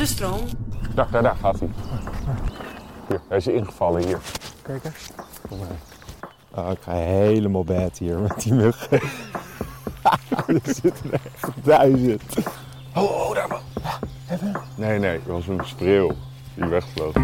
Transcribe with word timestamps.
De 0.00 0.06
stroom. 0.06 0.40
Daar, 0.94 1.10
daar, 1.10 1.22
daar 1.22 1.36
gaat 1.36 1.58
hij. 1.58 1.68
Hier, 3.08 3.20
hij 3.28 3.36
is 3.36 3.46
ingevallen 3.46 4.04
hier. 4.06 4.18
Kijk 4.62 4.84
eens. 4.84 5.10
Oh, 6.50 6.70
ik 6.70 6.78
ga 6.80 6.92
helemaal 6.92 7.64
bad 7.64 7.98
hier 7.98 8.18
met 8.18 8.42
die 8.42 8.52
muggen. 8.52 9.00
er 10.46 10.60
zitten 10.62 11.12
er 11.12 11.20
echt 11.24 11.64
duizend. 11.64 12.36
Oh, 12.94 13.02
oh, 13.02 13.34
daar. 13.34 13.60
Nee, 14.74 14.98
nee, 14.98 15.12
het 15.12 15.26
was 15.26 15.46
een 15.46 15.60
spreeuw 15.64 16.10
die 16.54 16.66
wegvloog. 16.66 17.14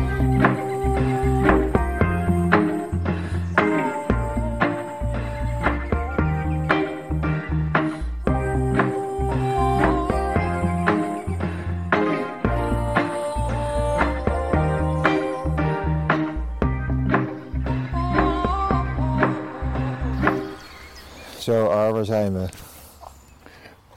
Zijn 22.06 22.32
we? 22.32 22.48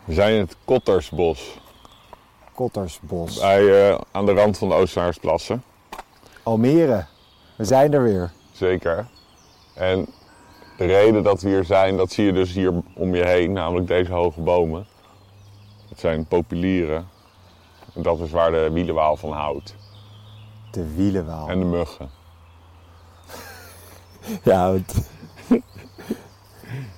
We 0.06 0.14
zijn 0.14 0.34
in 0.34 0.40
het 0.40 0.56
Kottersbos, 0.66 1.60
Kottersbos. 2.54 3.40
bij, 3.40 3.90
eh, 3.90 4.00
aan 4.12 4.26
de 4.26 4.34
rand 4.34 4.58
van 4.58 4.70
de 4.70 4.76
Oosterhaarsplassen. 4.76 5.64
Almere. 6.44 7.06
We 7.56 7.64
zijn 7.64 7.94
er 7.94 8.04
weer. 8.04 8.32
Zeker. 8.52 9.08
En 9.74 10.08
de 10.78 10.86
reden 10.86 11.24
dat 11.24 11.42
we 11.42 11.50
hier 11.50 11.64
zijn, 11.64 11.98
dat 11.98 12.12
zie 12.12 12.26
je 12.26 12.34
dus 12.34 12.54
hier 12.54 12.74
om 12.96 13.16
je 13.16 13.26
heen, 13.26 13.52
namelijk 13.52 13.88
deze 13.88 14.14
hoge 14.14 14.42
bomen. 14.42 14.88
Het 15.90 16.00
zijn 16.00 16.26
populieren. 16.26 17.08
En 17.96 18.02
dat 18.02 18.20
is 18.20 18.32
waar 18.32 18.52
de 18.52 18.70
wielenwaal 18.72 19.18
van 19.18 19.32
houdt. 19.32 19.76
De 20.72 20.96
wielenwaal. 20.96 21.50
En 21.50 21.60
de 21.60 21.66
muggen. 21.66 22.10
Ja. 24.44 24.76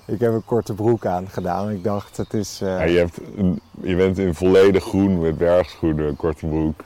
Ik 0.06 0.20
heb 0.20 0.32
een 0.32 0.44
korte 0.44 0.74
broek 0.74 1.06
aan 1.06 1.28
gedaan. 1.28 1.70
Ik 1.70 1.84
dacht, 1.84 2.16
het 2.16 2.34
is... 2.34 2.60
eh, 2.60 2.68
Ja, 2.68 2.82
je, 2.82 2.98
hebt 2.98 3.18
een- 3.36 3.60
je 3.80 3.96
bent 3.96 4.18
in 4.18 4.34
volledig 4.34 4.84
groen 4.84 5.20
met 5.20 5.38
bergschoenen, 5.38 6.06
een 6.08 6.16
korte 6.16 6.46
broek. 6.46 6.80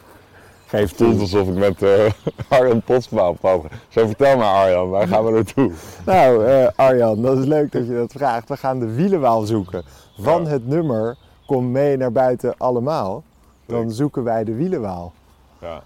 Geef 0.66 0.88
Het 0.88 0.98
voelt 0.98 1.20
alsof 1.20 1.48
ik 1.48 1.54
met 1.54 1.82
eh 1.82 2.10
Arjan 2.58 2.82
Posma 2.82 3.28
op. 3.28 3.68
Zo, 3.88 4.06
vertel 4.06 4.36
maar 4.36 4.54
Arjan, 4.54 4.88
waar 4.90 5.08
gaan 5.08 5.24
we 5.24 5.30
naartoe? 5.30 5.72
Nou, 6.06 6.46
eh, 6.46 6.68
Arjan, 6.76 7.22
dat 7.22 7.38
is 7.38 7.44
leuk 7.44 7.72
dat 7.72 7.86
je 7.86 7.94
dat 7.94 8.12
vraagt. 8.12 8.48
We 8.48 8.56
gaan 8.56 8.78
de 8.78 8.94
wielenwaal 8.94 9.42
zoeken. 9.42 9.84
Van 10.18 10.42
Ja. 10.44 10.48
het 10.48 10.66
nummer 10.66 11.16
Kom 11.46 11.70
mee 11.70 11.96
naar 11.96 12.12
buiten 12.12 12.54
allemaal. 12.58 13.22
Dan 13.66 13.90
zoeken 13.90 14.24
wij 14.24 14.44
de 14.44 14.54
wielenwaal. 14.54 15.12
Ja, 15.60 15.82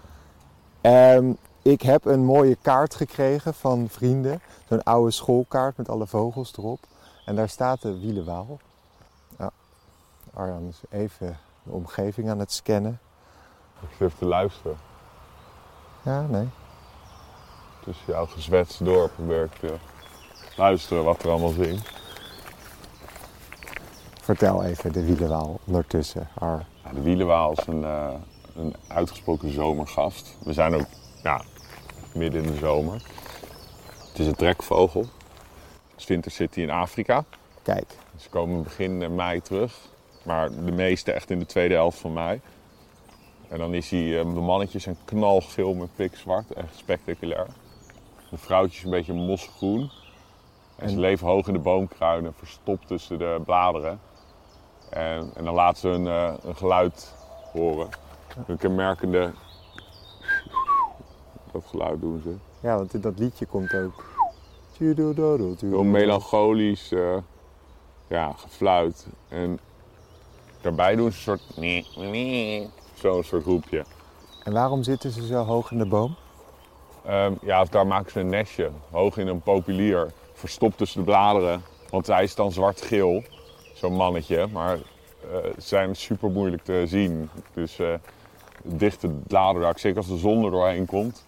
Ehm, 0.81 1.25
ik 1.61 1.81
heb 1.81 2.05
een 2.05 2.23
mooie 2.25 2.57
kaart 2.61 2.95
gekregen 2.95 3.53
van 3.53 3.87
vrienden. 3.89 4.41
Zo'n 4.69 4.83
oude 4.83 5.11
schoolkaart 5.11 5.77
met 5.77 5.89
alle 5.89 6.07
vogels 6.07 6.53
erop. 6.57 6.79
En 7.25 7.35
daar 7.35 7.49
staat 7.49 7.81
de 7.81 7.99
wielenwaal. 7.99 8.59
Ja. 9.37 9.51
Arjan 10.33 10.67
is 10.67 10.81
even 10.89 11.37
de 11.63 11.71
omgeving 11.71 12.29
aan 12.29 12.39
het 12.39 12.51
scannen. 12.51 12.99
ik 13.81 13.89
zit 13.89 14.01
even 14.07 14.17
te 14.17 14.25
luisteren. 14.25 14.77
Ja, 16.03 16.21
nee. 16.21 16.49
Tussen 17.83 18.05
jouw 18.07 18.25
gezwets 18.25 18.77
door 18.77 19.09
probeer 19.09 19.43
ik 19.43 19.53
te 19.53 19.75
luisteren 20.55 21.03
wat 21.03 21.23
er 21.23 21.29
allemaal 21.29 21.49
zingt. 21.49 21.91
Vertel 24.21 24.63
even 24.63 24.93
de 24.93 25.05
wielenwaal 25.05 25.59
ondertussen. 25.65 26.27
Ar. 26.39 26.65
Ja, 26.83 26.91
de 26.91 27.01
wielenwaal 27.01 27.51
is 27.51 27.67
een, 27.67 27.83
eh, 27.83 28.13
een 28.55 28.75
uitgesproken 28.87 29.53
zomergast. 29.53 30.37
We 30.43 30.53
zijn 30.53 30.75
ook 30.75 30.87
ja, 31.23 31.41
midden 32.13 32.43
in 32.43 32.51
de 32.51 32.57
zomer. 32.57 32.93
Het 34.07 34.19
is 34.19 34.27
een 34.27 34.35
trekvogel. 34.35 35.05
Het 36.01 36.09
vinter 36.09 36.31
zit 36.31 36.55
hij 36.55 36.63
in 36.63 36.69
Afrika. 36.69 37.23
Kijk, 37.61 37.95
Ze 38.17 38.29
komen 38.29 38.63
begin 38.63 39.01
eh, 39.01 39.09
mei 39.09 39.41
terug. 39.41 39.77
Maar 40.23 40.49
de 40.49 40.71
meeste 40.71 41.11
echt 41.11 41.29
in 41.29 41.39
de 41.39 41.45
tweede 41.45 41.73
helft 41.73 41.97
van 41.99 42.13
mei. 42.13 42.41
En 43.49 43.57
dan 43.57 43.73
is 43.73 43.89
hij, 43.89 44.19
eh, 44.19 44.33
de 44.33 44.39
mannetjes 44.39 44.83
zijn 44.83 44.97
knalgeel 45.05 45.73
met 45.73 45.95
pikzwart. 45.95 46.53
Echt 46.53 46.75
spectaculair. 46.75 47.47
De 48.29 48.37
vrouwtjes 48.37 48.83
een 48.83 48.89
beetje 48.89 49.13
mosgroen. 49.13 49.91
En 50.75 50.89
ze 50.89 50.95
En- 50.95 51.01
leven 51.01 51.27
hoog 51.27 51.47
in 51.47 51.53
de 51.53 51.59
boomkruinen, 51.59 52.33
verstopt 52.37 52.87
tussen 52.87 53.17
de 53.19 53.41
bladeren. 53.45 53.99
En, 54.89 55.31
en 55.35 55.45
dan 55.45 55.53
laten 55.53 55.79
ze 55.79 55.87
een, 55.89 56.07
eh, 56.07 56.33
een 56.43 56.55
geluid 56.55 57.13
horen. 57.51 57.89
Een 58.47 58.57
kenmerkende... 58.57 59.31
Dat 61.51 61.63
geluid 61.65 62.01
doen 62.01 62.21
ze. 62.23 62.35
ja, 62.67 62.75
want 62.77 62.93
in 62.93 63.01
dat 63.01 63.19
liedje 63.19 63.45
komt 63.45 63.73
ook. 63.73 64.09
Heel 65.59 65.83
melancholisch 65.83 66.91
eh, 66.91 67.17
ja, 68.07 68.33
gefluit. 68.37 69.07
En 69.27 69.59
daarbij 70.61 70.95
doen 70.95 71.11
ze 71.11 71.17
een 71.17 71.21
soort... 71.21 71.41
Zo'n 72.93 73.23
soort 73.23 73.45
roepje. 73.45 73.85
En 74.43 74.53
waarom 74.53 74.83
zitten 74.83 75.11
ze 75.11 75.25
zo 75.25 75.43
hoog 75.43 75.71
in 75.71 75.77
de 75.77 75.85
boom? 75.85 76.15
Ehm, 77.05 77.33
ja, 77.41 77.63
daar 77.63 77.87
maken 77.87 78.11
ze 78.11 78.19
een 78.19 78.29
nestje. 78.29 78.69
Hoog 78.91 79.17
in 79.17 79.27
een 79.27 79.41
populier. 79.41 80.11
Verstopt 80.33 80.77
tussen 80.77 80.99
de 80.99 81.05
bladeren. 81.05 81.61
Want 81.89 82.07
hij 82.07 82.23
is 82.23 82.35
dan 82.35 82.51
zwart-geel. 82.51 83.23
Zo'n 83.73 83.95
mannetje. 83.95 84.47
Maar 84.47 84.77
ze 85.31 85.53
zijn 85.57 85.95
super 85.95 86.29
moeilijk 86.29 86.63
te 86.63 86.83
zien. 86.85 87.29
Dus 87.53 87.79
eh 87.79 87.93
dichte 88.63 89.07
bladerdak. 89.07 89.77
Zeker 89.77 89.97
als 89.97 90.07
de 90.07 90.17
zon 90.17 90.45
er 90.45 90.51
doorheen 90.51 90.85
komt. 90.85 91.25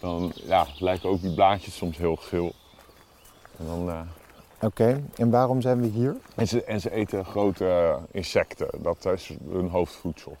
Dan 0.00 0.32
ja, 0.34 0.66
lijken 0.78 1.08
ook 1.08 1.20
die 1.20 1.34
blaadjes 1.34 1.76
soms 1.76 1.98
heel 1.98 2.16
geel. 2.16 2.52
En 3.58 3.66
dan... 3.66 3.88
eh, 3.90 4.00
Oké, 4.60 5.02
en 5.16 5.30
waarom 5.30 5.60
zijn 5.60 5.80
we 5.80 5.86
hier? 5.86 6.16
En 6.34 6.48
ze, 6.48 6.64
en 6.64 6.80
ze 6.80 6.90
eten 6.90 7.24
grote 7.24 7.98
insecten. 8.10 8.68
Dat 8.82 9.04
is 9.04 9.32
hun 9.50 9.68
hoofdvoedsel. 9.68 10.36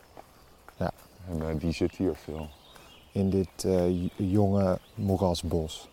Ja. 0.76 0.90
En 1.30 1.48
eh, 1.48 1.54
die 1.58 1.72
zit 1.72 1.90
hier 1.96 2.14
veel. 2.14 2.48
In 3.12 3.30
dit 3.30 3.64
eh, 3.64 4.08
jonge 4.16 4.78
moerasbos. 4.94 5.88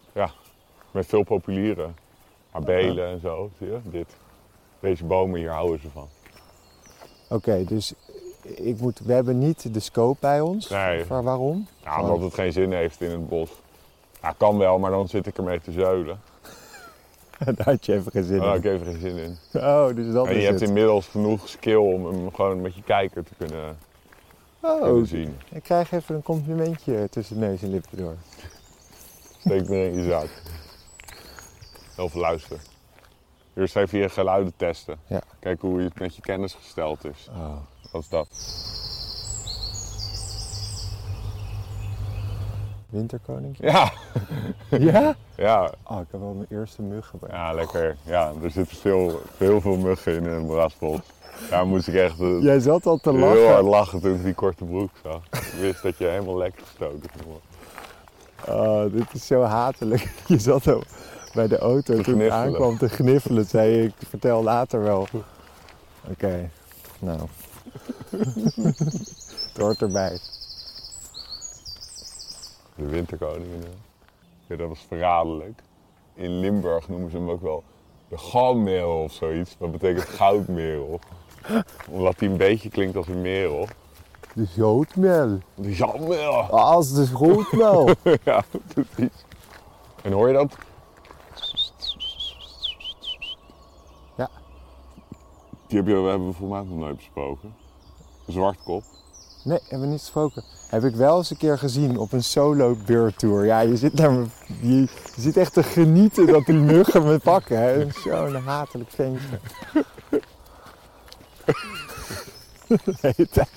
Met 0.92 1.06
veel 1.06 1.24
populieren. 1.24 1.96
Abelen 2.52 3.08
en 3.08 3.20
zo, 3.20 3.50
zie 3.58 3.68
je? 3.68 3.80
Dit. 3.84 4.16
Deze 4.80 5.04
bomen 5.06 5.40
hier 5.40 5.52
houden 5.52 5.80
ze 5.80 5.90
van. 5.90 6.08
Oké, 7.30 7.64
dus 7.64 7.94
ik 8.44 8.80
moet, 8.80 9.00
we 9.00 9.14
hebben 9.14 9.38
niet 9.40 9.74
de 9.74 9.80
scope 9.80 10.18
bij 10.20 10.42
ons. 10.42 10.70
Nee. 10.70 11.06
Waar, 11.06 11.24
waarom? 11.24 11.68
Ja, 11.84 12.02
omdat 12.02 12.20
het 12.22 12.34
geen 12.34 12.52
zin 12.52 12.72
heeft 12.72 13.02
in 13.02 13.12
het 13.12 13.30
bos. 13.30 13.50
Ja, 14.22 14.34
kan 14.38 14.58
wel, 14.58 14.80
maar 14.80 14.92
dan 14.92 15.08
zit 15.08 15.28
ik 15.28 15.38
ermee 15.38 15.62
te 15.62 15.72
zeulen. 15.72 16.22
Daar 17.56 17.66
had 17.66 17.86
je 17.86 17.94
even 17.94 18.12
geen 18.12 18.24
zin 18.24 18.40
Daar 18.40 18.54
heb 18.54 18.64
in. 18.64 18.72
ik 18.74 18.82
even 18.82 18.94
geen 18.94 19.02
zin 19.02 19.18
in. 19.18 19.38
Oh, 19.62 19.96
dus 19.96 20.12
dat 20.14 20.28
En 20.28 20.34
je 20.34 20.40
is 20.40 20.46
hebt 20.46 20.60
het. 20.60 20.68
inmiddels 20.70 21.08
genoeg 21.08 21.50
skill 21.50 21.76
om 21.76 22.06
hem 22.06 22.34
gewoon 22.34 22.62
met 22.62 22.76
je 22.76 22.84
kijker 22.84 23.24
te 23.24 23.32
kunnen, 23.38 23.78
Oh, 24.60 24.82
kunnen 24.82 25.08
zien. 25.08 25.38
ik 25.52 25.64
krijg 25.64 25.92
even 25.92 26.16
een 26.16 26.24
complimentje 26.24 27.08
tussen 27.10 27.40
neus 27.40 27.62
en 27.62 27.70
lippen 27.70 27.98
door. 27.98 28.16
Steek 29.40 29.70
meer 29.70 29.88
in 29.92 30.02
je 30.02 30.10
zak. 30.10 30.28
Heel 31.96 32.10
veel 32.10 32.22
luisteren. 32.22 32.60
Eerst 33.56 33.76
even 33.76 34.00
je 34.00 34.10
geluiden 34.10 34.54
testen. 34.58 34.98
Ja. 35.08 35.22
Kijken 35.40 35.68
hoe 35.68 35.82
het 35.82 36.00
met 36.00 36.16
je 36.16 36.22
kennis 36.22 36.54
gesteld 36.54 37.06
is. 37.06 37.30
Oh. 37.32 37.56
Wat 37.92 38.02
is 38.02 38.10
dat? 38.10 38.28
Winterkoning? 42.94 43.56
Ja, 43.60 43.92
Ja? 44.70 45.16
ja, 45.36 45.72
Oh, 45.84 46.00
ik 46.00 46.08
heb 46.12 46.20
wel 46.22 46.34
mijn 46.34 46.60
eerste 46.62 46.82
mug 46.82 47.08
gebruikt. 47.08 47.36
ja, 47.38 47.54
lekker. 47.54 47.96
Ja, 48.04 48.32
er 48.44 48.52
zitten 48.52 48.78
veel, 48.78 49.22
heel 49.38 49.62
veel 49.62 49.76
muggen 49.78 50.14
in 50.16 50.26
een 50.26 50.46
moerasbos. 50.46 51.00
Daar 51.50 51.66
moest 51.68 51.88
ik 51.88 51.94
echt 51.94 52.20
eh, 52.20 52.42
Jij 52.42 52.60
zat 52.60 52.86
al 52.86 52.98
te 52.98 53.12
heel 53.12 53.22
hard 53.28 53.40
lachen. 53.48 53.64
lachen 53.66 54.02
toen 54.02 54.16
ik 54.16 54.24
die 54.24 54.34
korte 54.34 54.64
broek 54.66 54.90
zag. 55.04 55.22
Ik 55.32 55.54
wist 55.60 55.84
dat 55.84 55.98
je 55.98 56.06
helemaal 56.06 56.38
lekker 56.38 56.62
gestoken 56.66 57.10
worden. 57.26 57.42
Oh, 58.48 58.94
dit 58.94 59.14
is 59.14 59.26
zo 59.28 59.42
hatelijk. 59.42 60.12
Je 60.28 60.40
zat 60.40 60.68
al 60.68 60.84
bij 61.34 61.48
de 61.48 61.58
auto 61.58 62.02
toen 62.02 62.22
ik 62.22 62.30
aankwam 62.32 62.78
te 62.78 62.90
gniffelen. 62.90 63.46
Zei 63.46 63.84
ik 63.84 63.94
vertel 64.10 64.44
later 64.44 64.82
wel. 64.84 65.08
Oké, 66.10 66.50
nou. 67.00 67.20
Het 69.54 69.58
hoort 69.58 69.82
erbij. 69.82 70.20
De 72.76 72.86
winterkoningen. 72.86 73.64
Ja, 74.48 74.56
dat 74.56 74.68
was 74.68 74.86
verraderlijk. 74.88 75.62
In 76.14 76.40
Limburg 76.40 76.90
noemen 76.90 77.12
ze 77.12 77.18
hem 77.18 77.30
ook 77.30 77.42
wel 77.42 77.64
de 78.08 78.18
goudmerel 78.18 79.04
of 79.04 79.12
zoiets. 79.12 79.56
Dat 79.58 79.72
betekent 79.72 80.06
goudmerel. 80.20 81.00
Omdat 81.90 82.20
hij 82.20 82.30
een 82.30 82.38
beetje 82.38 82.70
klinkt 82.70 82.96
als 82.96 83.08
een 83.08 83.22
merel. 83.22 83.68
De 84.34 84.46
grootmel. 84.46 85.40
De 85.56 85.74
goudmerel. 85.74 86.42
Als 86.42 86.94
de 86.94 87.06
grootmel. 87.06 87.90
ja, 88.24 88.44
precies. 88.68 89.26
En 90.02 90.12
hoor 90.12 90.28
je 90.28 90.34
dat? 90.34 90.56
Ja. 94.18 94.30
Die 95.68 95.78
heb 95.78 95.88
je, 95.88 95.94
hebben 95.94 96.28
we 96.28 96.34
volgens 96.34 96.60
mij 96.60 96.70
nog 96.70 96.86
nooit 96.86 96.96
besproken. 96.96 97.56
Zwartkop. 98.28 98.84
Nee, 99.44 99.60
hebben 99.62 99.80
we 99.80 99.88
niet 99.88 100.00
gesproken. 100.00 100.44
Heb 100.74 100.84
ik 100.84 100.96
wel 100.96 101.18
eens 101.18 101.30
een 101.30 101.38
keer 101.38 101.58
gezien 101.58 101.98
op 101.98 102.12
een 102.12 102.24
solo 102.24 102.78
beurtour. 102.86 103.46
Ja, 103.46 103.60
je 103.60 103.78
zit, 103.78 103.94
naar 103.94 104.12
me, 104.12 104.26
je, 104.62 104.88
zit 105.18 105.38
echt 105.38 105.54
te 105.54 105.64
genieten 105.64 106.28
dat 106.28 106.46
die 106.46 106.56
muggen 106.56 107.04
me 107.04 107.20
pakken. 107.20 107.92
Zo'n 108.04 108.36
hatelijk 108.36 108.90
ventje. 108.90 109.40
Tijd. 113.02 113.48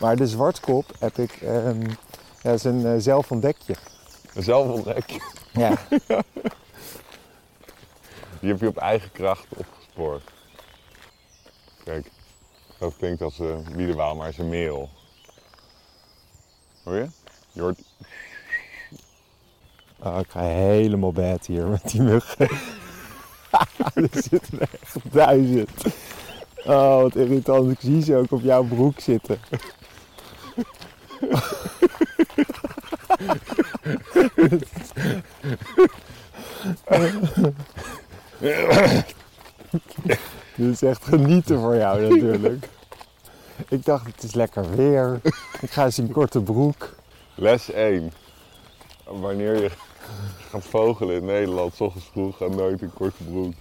Maar 0.00 0.16
de 0.16 0.26
zwartkop 0.26 0.84
heb 0.98 1.18
ik, 1.18 1.32
ehm, 1.32 1.80
ja, 1.80 1.96
dat 2.42 2.54
is 2.54 2.64
een 2.64 2.86
eh, 2.86 2.94
zelfontdekje. 2.98 3.74
Zelf 4.34 4.68
ontdek 4.68 5.10
je. 5.10 5.20
Ja. 5.52 5.74
Die 8.40 8.50
heb 8.50 8.60
je 8.60 8.68
op 8.68 8.76
eigen 8.76 9.12
kracht 9.12 9.46
opgespoord. 9.56 10.22
Kijk, 11.84 12.10
dat 12.78 12.96
klinkt 12.96 13.22
als 13.22 13.38
een 13.38 13.66
wielenwaal, 13.74 14.14
maar 14.14 14.28
is 14.28 14.38
een 14.38 14.48
merel. 14.48 14.90
Hoor 16.86 16.96
je? 16.96 17.06
Je. 17.52 17.74
Oh, 19.98 20.18
ik 20.18 20.30
ga 20.30 20.40
helemaal 20.40 21.12
bad 21.12 21.46
hier 21.46 21.66
met 21.66 21.90
die 21.90 22.02
muggen. 22.02 22.48
er 23.94 24.08
zitten 24.10 24.60
echt 24.60 24.96
duizend. 25.12 25.84
Oh, 26.64 27.00
wat 27.02 27.16
irritant. 27.16 27.70
Ik 27.70 27.78
zie 27.80 28.02
ze 28.02 28.16
ook 28.16 28.30
op 28.30 28.42
jouw 28.42 28.62
broek 28.62 29.00
zitten. 29.00 29.38
Dit 40.54 40.72
is 40.72 40.82
echt 40.82 41.04
genieten 41.04 41.60
voor 41.60 41.76
jou 41.76 42.00
natuurlijk. 42.00 42.68
Ik 43.68 43.84
dacht, 43.84 44.06
het 44.06 44.22
is 44.22 44.34
lekker 44.34 44.76
weer. 44.76 45.20
Ik 45.60 45.70
ga 45.70 45.84
eens 45.84 45.98
in 45.98 46.12
korte 46.12 46.40
broek. 46.40 46.94
Les 47.34 47.70
1. 47.70 48.12
Wanneer 49.04 49.62
je 49.62 49.70
gaat 50.50 50.64
vogelen 50.64 51.16
in 51.16 51.24
Nederland, 51.24 51.74
s 51.74 51.80
ochtends 51.80 52.08
vroeg, 52.12 52.36
ga 52.36 52.46
nooit 52.46 52.82
in 52.82 52.92
korte 52.92 53.24
broek. 53.24 53.54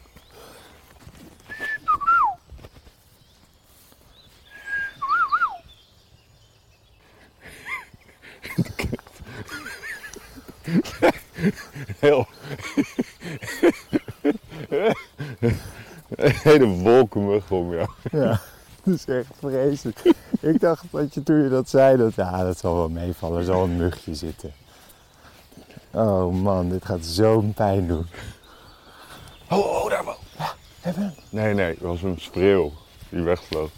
Heel. 12.00 12.28
Een 16.10 16.32
hele 16.32 16.66
wolkenmug 16.66 17.52
om 17.52 17.74
jou. 17.74 17.90
Ja, 18.12 18.42
dat 18.92 18.96
is 18.96 19.06
echt 19.06 19.32
vreselijk. 19.40 20.16
Ik 20.40 20.60
dacht 20.60 20.84
dat 20.92 21.14
je 21.14 21.24
toen 21.24 21.44
je 21.44 21.50
dat 21.50 21.70
zei, 21.70 21.98
dat 21.98 22.14
ja, 22.14 22.44
dat 22.44 22.58
zal 22.58 22.76
wel 22.76 22.90
meevallen. 22.90 23.38
Er 23.38 23.46
zal 23.46 23.64
een 23.64 23.78
mugje 23.78 24.16
zitten. 24.16 24.54
Oh 25.92 26.34
man, 26.34 26.70
dit 26.70 26.86
gaat 26.86 27.06
zo'n 27.06 27.54
pijn 27.54 27.88
doen. 27.88 28.08
Oh, 29.50 29.58
oh, 29.58 29.90
daar 29.90 30.06
wel. 30.06 30.18
Nee, 31.30 31.54
nee, 31.54 31.70
het 31.70 31.80
was 31.80 32.02
een 32.02 32.20
spreeuw 32.20 32.72
die 33.10 33.22
wegvloog. 33.22 33.70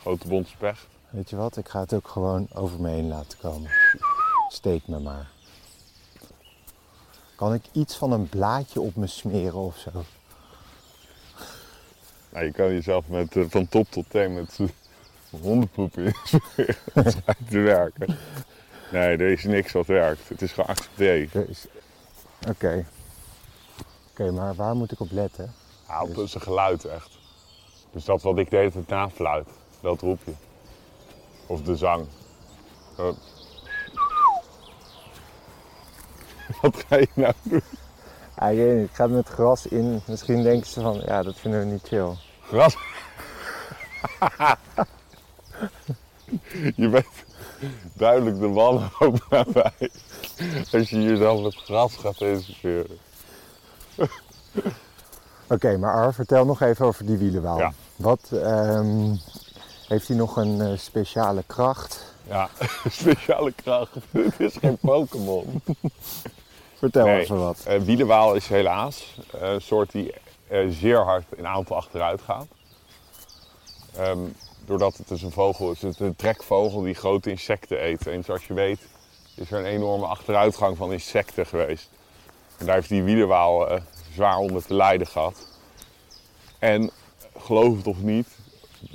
Grote 0.00 0.28
bonte 0.28 0.48
specht. 0.48 0.86
Weet 1.10 1.30
je 1.30 1.36
wat, 1.36 1.56
ik 1.56 1.68
ga 1.68 1.80
het 1.80 1.94
ook 1.94 2.08
gewoon 2.08 2.48
over 2.54 2.80
me 2.80 2.88
heen 2.88 3.08
laten 3.08 3.38
komen. 3.38 3.70
Steek 4.48 4.88
me 4.88 4.98
maar. 4.98 5.30
Kan 7.36 7.54
ik 7.54 7.62
iets 7.72 7.96
van 7.96 8.12
een 8.12 8.28
blaadje 8.28 8.80
op 8.80 8.96
me 8.96 9.06
smeren 9.06 9.58
of 9.58 9.76
zo? 9.76 9.90
Nou, 12.36 12.48
je 12.48 12.54
kan 12.54 12.72
jezelf 12.72 13.08
met, 13.08 13.36
eh, 13.36 13.44
van 13.48 13.68
top 13.68 13.90
tot 13.90 14.04
teen 14.10 14.34
met 14.34 14.58
hondenpoep 15.42 15.98
inspireren. 15.98 16.76
Dat 16.94 17.10
schijnt 17.24 17.50
te 17.50 17.58
werken. 17.58 18.16
Nee, 18.92 19.16
er 19.16 19.20
is 19.30 19.44
niks 19.44 19.72
wat 19.72 19.86
werkt. 19.86 20.28
Het 20.28 20.42
is 20.42 20.52
geaccepteerd. 20.52 21.34
Er 21.34 21.48
is- 21.48 21.66
Oké. 22.48 22.86
Oké, 24.10 24.30
maar 24.30 24.54
waar 24.54 24.74
moet 24.76 24.92
ik 24.92 25.00
op 25.00 25.10
letten? 25.10 25.52
Ja, 25.88 26.02
op 26.02 26.28
zijn 26.28 26.42
geluid 26.42 26.84
echt. 26.84 27.18
Dus 27.92 28.04
dat 28.04 28.22
wat 28.22 28.38
ik 28.38 28.50
de 28.50 28.56
hele 28.56 28.70
tijd 28.70 28.88
nafluit, 28.88 29.48
dat 29.80 30.00
roep 30.00 30.20
je. 30.24 30.32
Of 31.46 31.62
de 31.62 31.76
zang. 31.76 32.06
Zo. 32.96 33.16
Wat 36.60 36.84
ga 36.88 36.96
je 36.96 37.08
nou 37.14 37.32
doen? 37.42 37.62
Ah, 38.38 38.52
ik 38.52 38.56
weet 38.56 38.76
niet, 38.76 38.88
ik 38.88 38.94
ga 38.94 39.06
met 39.06 39.28
gras 39.28 39.66
in. 39.66 40.00
Misschien 40.06 40.42
denken 40.42 40.66
ze 40.66 40.80
van, 40.80 41.02
ja, 41.06 41.22
dat 41.22 41.36
vinden 41.36 41.60
we 41.60 41.66
niet 41.66 41.86
chill. 41.88 42.14
Gras. 42.42 42.76
je 46.76 46.88
bent 46.88 47.06
duidelijk 47.92 48.38
de 48.38 48.48
wanhoop 48.48 49.26
nabij. 49.30 49.90
Als 50.72 50.90
je 50.90 51.02
jezelf 51.02 51.42
met 51.42 51.54
gras 51.54 51.96
gaat 51.96 52.20
inspireren. 52.20 52.98
Oké, 55.48 55.76
maar 55.76 55.94
Ar, 55.94 56.14
vertel 56.14 56.44
nog 56.44 56.60
even 56.60 56.86
over 56.86 57.06
die 57.06 57.16
wielenwaal. 57.16 57.58
Ja. 57.58 57.72
Wat 57.96 58.30
ehm, 58.32 59.14
heeft 59.88 60.08
hij 60.08 60.16
nog 60.16 60.36
een 60.36 60.60
eh, 60.60 60.78
speciale 60.78 61.42
kracht? 61.46 62.14
Ja, 62.22 62.48
speciale 62.90 63.52
kracht. 63.52 63.94
Het 64.10 64.40
is 64.40 64.56
geen 64.56 64.76
Pokémon. 64.76 65.62
Vertel 66.78 67.06
Nee. 67.06 67.20
even 67.20 67.38
wat. 67.38 67.62
Eh 67.66 67.80
wielenwaal 67.80 68.34
is 68.34 68.48
helaas 68.48 69.16
een 69.30 69.60
soort 69.60 69.92
die 69.92 70.12
eh, 70.48 70.60
zeer 70.68 70.98
hard 70.98 71.24
in 71.36 71.46
aantal 71.46 71.76
achteruit 71.76 72.20
gaat. 72.22 72.46
Ehm, 73.96 74.18
doordat 74.64 74.96
het 74.96 75.08
dus 75.08 75.22
een 75.22 75.30
vogel 75.32 75.70
is, 75.70 75.82
het 75.82 75.92
is 75.94 76.00
een 76.00 76.16
trekvogel 76.16 76.80
die 76.82 76.94
grote 76.94 77.30
insecten 77.30 77.84
eet. 77.84 78.06
En 78.06 78.24
zoals 78.24 78.46
je 78.46 78.54
weet 78.54 78.80
is 79.34 79.50
er 79.50 79.58
een 79.58 79.64
enorme 79.64 80.06
achteruitgang 80.06 80.76
van 80.76 80.92
insecten 80.92 81.46
geweest. 81.46 81.88
En 82.58 82.66
daar 82.66 82.74
heeft 82.74 82.88
die 82.88 83.02
wielenwaal 83.02 83.68
eh, 83.68 83.80
zwaar 84.14 84.36
onder 84.36 84.64
te 84.64 84.74
lijden 84.74 85.06
gehad. 85.06 85.48
En 86.58 86.90
geloof 87.38 87.76
het 87.76 87.86
of 87.86 87.98
niet, 87.98 88.28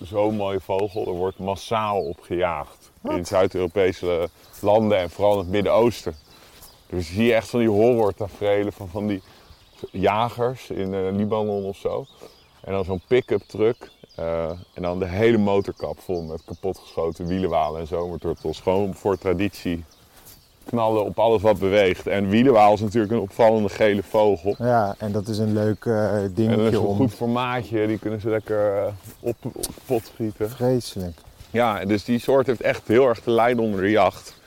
zo'n 0.02 0.36
mooie 0.36 0.60
vogel, 0.60 1.08
er 1.08 1.14
wordt 1.14 1.40
massaal 1.40 2.02
op 2.02 2.20
gejaagd. 2.22 2.92
In 3.04 3.26
Zuid-Europese 3.26 4.30
landen 4.60 4.98
en 4.98 5.10
vooral 5.10 5.34
in 5.34 5.40
het 5.40 5.50
Midden-Oosten. 5.50 6.16
Dus 6.92 7.08
zie 7.08 7.26
je 7.26 7.34
echt 7.34 7.50
van 7.50 7.60
die 7.60 7.70
horrortaferelen 7.70 8.74
van, 8.74 8.88
van 8.88 9.08
die 9.08 9.22
jagers 9.92 10.70
in 10.70 10.94
eh, 10.94 11.00
Libanon 11.12 11.64
of 11.64 11.78
zo. 11.78 12.06
En 12.62 12.74
dan 12.74 12.86
zo'n 12.86 13.02
pick-up 13.08 13.42
truck. 13.48 13.90
eh, 14.16 14.50
en 14.74 14.82
dan 14.82 15.00
de 15.00 15.08
hele 15.08 15.38
motorkap 15.38 16.00
vol 16.00 16.22
met 16.22 16.44
kapotgeschoten 16.46 17.28
wielenwalen 17.28 17.80
en 17.80 17.88
zomerturtels. 17.88 18.60
Gewoon 18.60 18.94
voor 18.94 19.18
traditie 19.18 19.84
knallen 20.66 21.06
op 21.06 21.20
alles 21.20 21.42
wat 21.42 21.60
beweegt. 21.60 22.08
En 22.08 22.30
wielenwaal 22.30 22.74
is 22.74 22.80
natuurlijk 22.80 23.12
een 23.14 23.20
opvallende 23.20 23.70
gele 23.70 24.04
vogel. 24.04 24.56
Ja, 24.60 24.96
en 24.98 25.12
dat 25.12 25.28
is 25.28 25.38
een 25.38 25.54
leuk 25.54 25.86
eh, 25.86 26.16
En 26.16 26.22
dat 26.22 26.36
dingetje 26.36 26.68
is 26.68 26.74
een 26.74 26.80
om... 26.80 26.96
goed 26.96 27.14
formaatje, 27.14 27.88
die 27.88 28.00
kunnen 28.00 28.22
ze 28.22 28.30
lekker 28.30 28.94
op, 29.20 29.36
op 29.42 29.66
pot 29.86 30.12
schieten. 30.14 30.50
Vreselijk. 30.50 31.18
Ja, 31.52 31.86
dus 31.86 32.04
die 32.04 32.20
soort 32.20 32.48
heeft 32.48 32.62
echt 32.62 32.88
heel 32.88 33.08
erg 33.08 33.20
te 33.20 33.32
lijden 33.32 33.64
onder 33.64 33.82
de 33.82 33.90
jacht. 33.90 34.40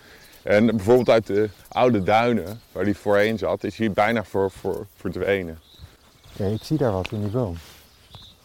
En 0.44 0.66
bijvoorbeeld 0.66 1.08
uit 1.08 1.26
de 1.26 1.50
oude 1.68 2.02
duinen, 2.02 2.60
waar 2.72 2.84
die 2.84 2.96
voorheen 2.96 3.38
zat, 3.38 3.64
is 3.64 3.78
hij 3.78 3.92
bijna 3.92 4.24
voor, 4.24 4.50
voor, 4.50 4.86
verdwenen. 4.96 5.60
Oké, 6.32 6.46
ik 6.46 6.62
zie 6.62 6.76
daar 6.78 6.92
wat 6.92 7.10
in 7.10 7.20
die 7.20 7.30
boom. 7.30 7.56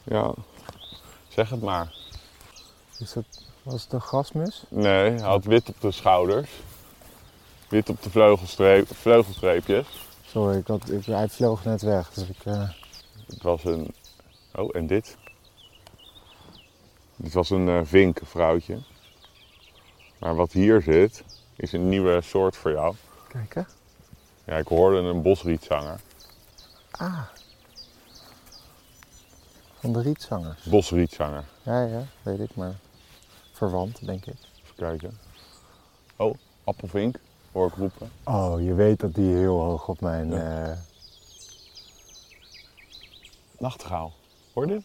Ja, 0.04 0.34
zeg 1.28 1.50
het 1.50 1.62
maar. 1.62 1.94
Is 3.00 3.14
dat, 3.14 3.46
was 3.64 3.84
het 3.84 3.94
een 3.94 4.02
grasmus? 4.02 4.64
Nee, 4.70 5.12
hij 5.12 5.20
had 5.20 5.44
wit 5.44 5.70
op 5.70 5.82
de 5.82 5.92
schouders. 5.92 6.50
Wit 7.70 7.90
op 7.90 8.02
de 8.04 8.10
vleugelstreep, 8.10 8.88
vleugelstreepjes. 8.96 9.88
Sorry, 10.26 10.58
ik 10.58 10.68
had, 10.68 10.90
ik, 10.90 11.06
hij 11.06 11.30
vloog 11.30 11.64
net 11.64 11.82
weg. 11.82 12.10
Dus 12.14 12.28
ik, 12.28 12.46
eh, 12.46 12.70
Het 13.28 13.42
was 13.42 13.64
een... 13.64 13.94
Oh, 14.56 14.76
en 14.76 14.88
dit? 14.88 15.18
Dit 17.16 17.34
was 17.34 17.50
een 17.50 17.70
eh 17.70 17.80
vink, 17.84 18.20
vrouwtje. 18.24 18.78
Maar 20.20 20.36
wat 20.36 20.52
hier 20.52 20.82
zit, 20.82 21.24
is 21.60 21.72
een 21.72 21.90
nieuwe 21.90 22.22
soort 22.22 22.56
voor 22.58 22.72
jou. 22.72 22.96
Kijk 23.28 23.54
hè. 23.54 23.62
Ja, 24.44 24.58
ik 24.58 24.68
hoorde 24.68 24.98
een 24.98 25.22
bosrietzanger. 25.22 26.00
Ah. 26.92 27.22
Van 29.80 29.94
de 29.94 30.02
rietzangers. 30.02 30.64
Bosrietzanger. 30.64 31.44
Ja, 31.64 31.84
ja, 31.86 32.04
weet 32.22 32.40
ik, 32.40 32.56
maar 32.56 32.74
verwant, 33.54 34.06
denk 34.06 34.26
ik. 34.26 34.36
Even 34.64 34.76
kijken. 34.76 35.20
Oh, 36.16 36.36
appelvink, 36.64 37.16
hoor 37.52 37.68
ik 37.68 37.74
roepen. 37.74 38.12
Oh, 38.24 38.62
je 38.62 38.74
weet 38.74 39.00
dat 39.00 39.16
die 39.16 39.36
heel 39.36 39.60
hoog 39.60 39.88
op 39.88 40.02
mijn... 40.02 40.34
eh, 40.34 40.78
Nachtegaal. 43.58 44.14
Hoor 44.54 44.68
je 44.68 44.74
dit? 44.74 44.84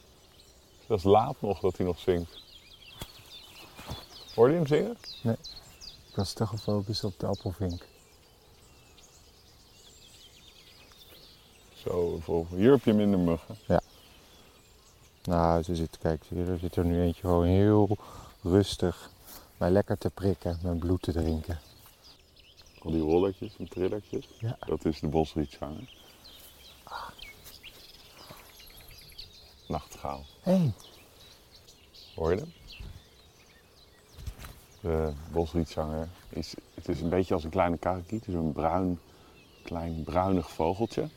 Dat 0.87 0.99
is 0.99 1.05
laat 1.05 1.35
nog 1.41 1.61
dat 1.61 1.77
hij 1.77 1.87
nog 1.87 1.99
zingt. 1.99 2.43
Hoor 4.35 4.49
je 4.51 4.55
hem 4.55 4.67
zingen? 4.67 4.97
Ik 6.15 6.21
was 6.21 6.33
te 6.33 6.47
gefocust 6.47 7.05
op 7.05 7.19
de 7.19 7.27
appelvink. 7.27 7.87
Zo, 11.75 12.21
hier 12.49 12.71
heb 12.71 12.85
je 12.85 12.93
minder 12.93 13.19
muggen. 13.19 13.57
Nou, 15.23 15.63
ze 15.63 15.77
zit, 15.77 15.99
kijk, 15.99 16.25
zie 16.25 16.37
je, 16.37 16.45
er 16.45 16.59
zit 16.59 16.77
er 16.77 16.85
nu 16.85 17.03
eentje 17.03 17.21
gewoon 17.21 17.45
heel 17.45 17.97
rustig 18.43 19.11
mij 19.57 19.71
lekker 19.71 19.99
te 19.99 20.11
prikken, 20.11 20.59
mijn 20.63 20.79
bloed 20.79 21.03
te 21.03 21.13
drinken. 21.13 21.61
Al 22.79 22.91
die 22.91 23.03
rolletjes 23.03 23.57
en 23.59 23.69
trillertjes. 23.69 24.29
Ja. 24.41 24.57
Dat 24.67 24.85
is 24.85 25.01
de 25.01 25.09
bosrietzanger. 25.09 25.95
Nachtegaal. 29.69 30.25
Hé, 30.41 30.53
hey, 30.53 30.73
Hoor 32.15 32.31
je 32.31 32.39
hem? 32.39 32.53
De 34.85 35.13
bosrietzanger 35.33 36.09
is, 36.29 36.55
het 36.75 36.89
is 36.89 37.01
een 37.01 37.09
beetje 37.09 37.35
als 37.35 37.45
een 37.45 37.51
kleine 37.51 37.77
karakiet. 37.79 38.27
Het 38.27 38.29
is 38.29 38.35
een 38.35 38.53
bruin, 38.53 38.99
klein 39.63 40.03
bruinig 40.05 40.51
vogeltje. 40.51 41.09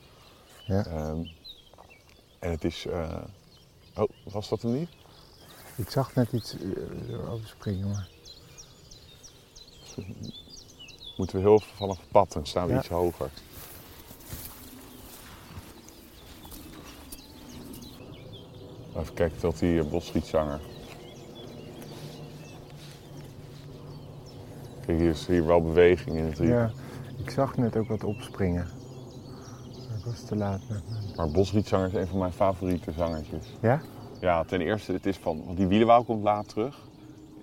Ja. 0.65 0.86
Ehm, 0.86 1.19
en 2.39 2.51
het 2.51 2.63
is... 2.63 2.86
eh, 2.86 3.17
Oh, 3.95 4.09
was 4.24 4.50
dat 4.50 4.62
hem 4.62 4.74
niet? 4.74 4.89
ik 5.75 5.89
zag 5.89 6.15
net 6.15 6.31
iets 6.31 6.55
uh, 6.55 7.31
overspringen, 7.31 7.88
maar... 7.89 8.07
Moeten 11.17 11.36
we 11.36 11.41
heel 11.41 11.53
even 11.53 11.75
vanaf 11.75 11.97
het 12.00 12.12
pad 12.12 12.36
en 12.36 12.45
staan 12.45 12.67
we 12.67 12.74
Ja. 12.74 12.79
iets 12.79 12.88
hoger. 12.88 13.29
Even 18.97 19.13
kijken 19.13 19.39
tot 19.39 19.59
die 19.59 19.79
eh, 19.79 19.86
bosrietzanger. 19.86 20.59
Kijk, 24.86 25.00
hier 25.00 25.06
is 25.19 25.27
hier 25.27 25.45
wel 25.45 25.62
beweging 25.62 26.15
in 26.17 26.24
het 26.24 26.38
riet. 26.39 26.50
Ja, 26.50 26.71
ik 27.17 27.29
zag 27.29 27.57
net 27.57 27.77
ook 27.77 27.88
wat 27.88 28.03
opspringen. 28.03 28.67
Maar 29.89 29.97
ik 29.97 30.05
was 30.05 30.21
te 30.25 30.36
laat 30.36 30.62
met 30.69 30.81
mijn... 30.89 31.03
Maar 31.15 31.31
bosrietzanger 31.31 31.88
is 31.88 31.93
een 31.93 32.07
van 32.07 32.19
mijn 32.19 32.31
favoriete 32.31 32.91
zangertjes. 32.91 33.45
Ja? 33.62 33.81
Ja, 34.21 34.43
ten 34.43 34.62
eerste, 34.62 34.91
het 34.93 35.05
is 35.05 35.17
van, 35.17 35.43
want 35.45 35.57
die 35.57 35.67
wielenwouw 35.67 36.03
komt 36.03 36.24
laat 36.24 36.50
terug. 36.50 36.77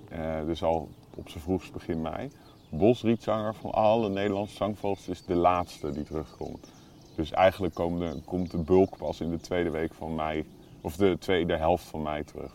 Eh, 0.08 0.44
dus 0.46 0.62
al 0.62 0.88
op 1.14 1.28
zijn 1.28 1.42
vroegst 1.42 1.72
begin 1.72 2.02
mei. 2.02 2.30
Bosrietzanger 2.68 3.54
van 3.54 3.70
alle 3.72 4.08
Nederlandse 4.08 4.54
zangvogels 4.56 5.08
is 5.08 5.24
de 5.24 5.34
laatste 5.34 5.90
die 5.92 6.04
terugkomt. 6.04 6.72
Dus 7.16 7.30
eigenlijk 7.30 7.74
komen 7.74 8.00
de- 8.14 8.20
komt 8.24 8.50
de 8.50 8.58
bulk 8.58 8.96
pas 8.96 9.20
in 9.20 9.30
de 9.30 9.40
tweede 9.40 9.70
week 9.70 9.94
van 9.94 10.14
mei, 10.14 10.44
of 10.80 10.96
de 10.96 11.16
tweede 11.20 11.56
helft 11.56 11.84
van 11.84 12.02
mei 12.02 12.24
terug. 12.24 12.52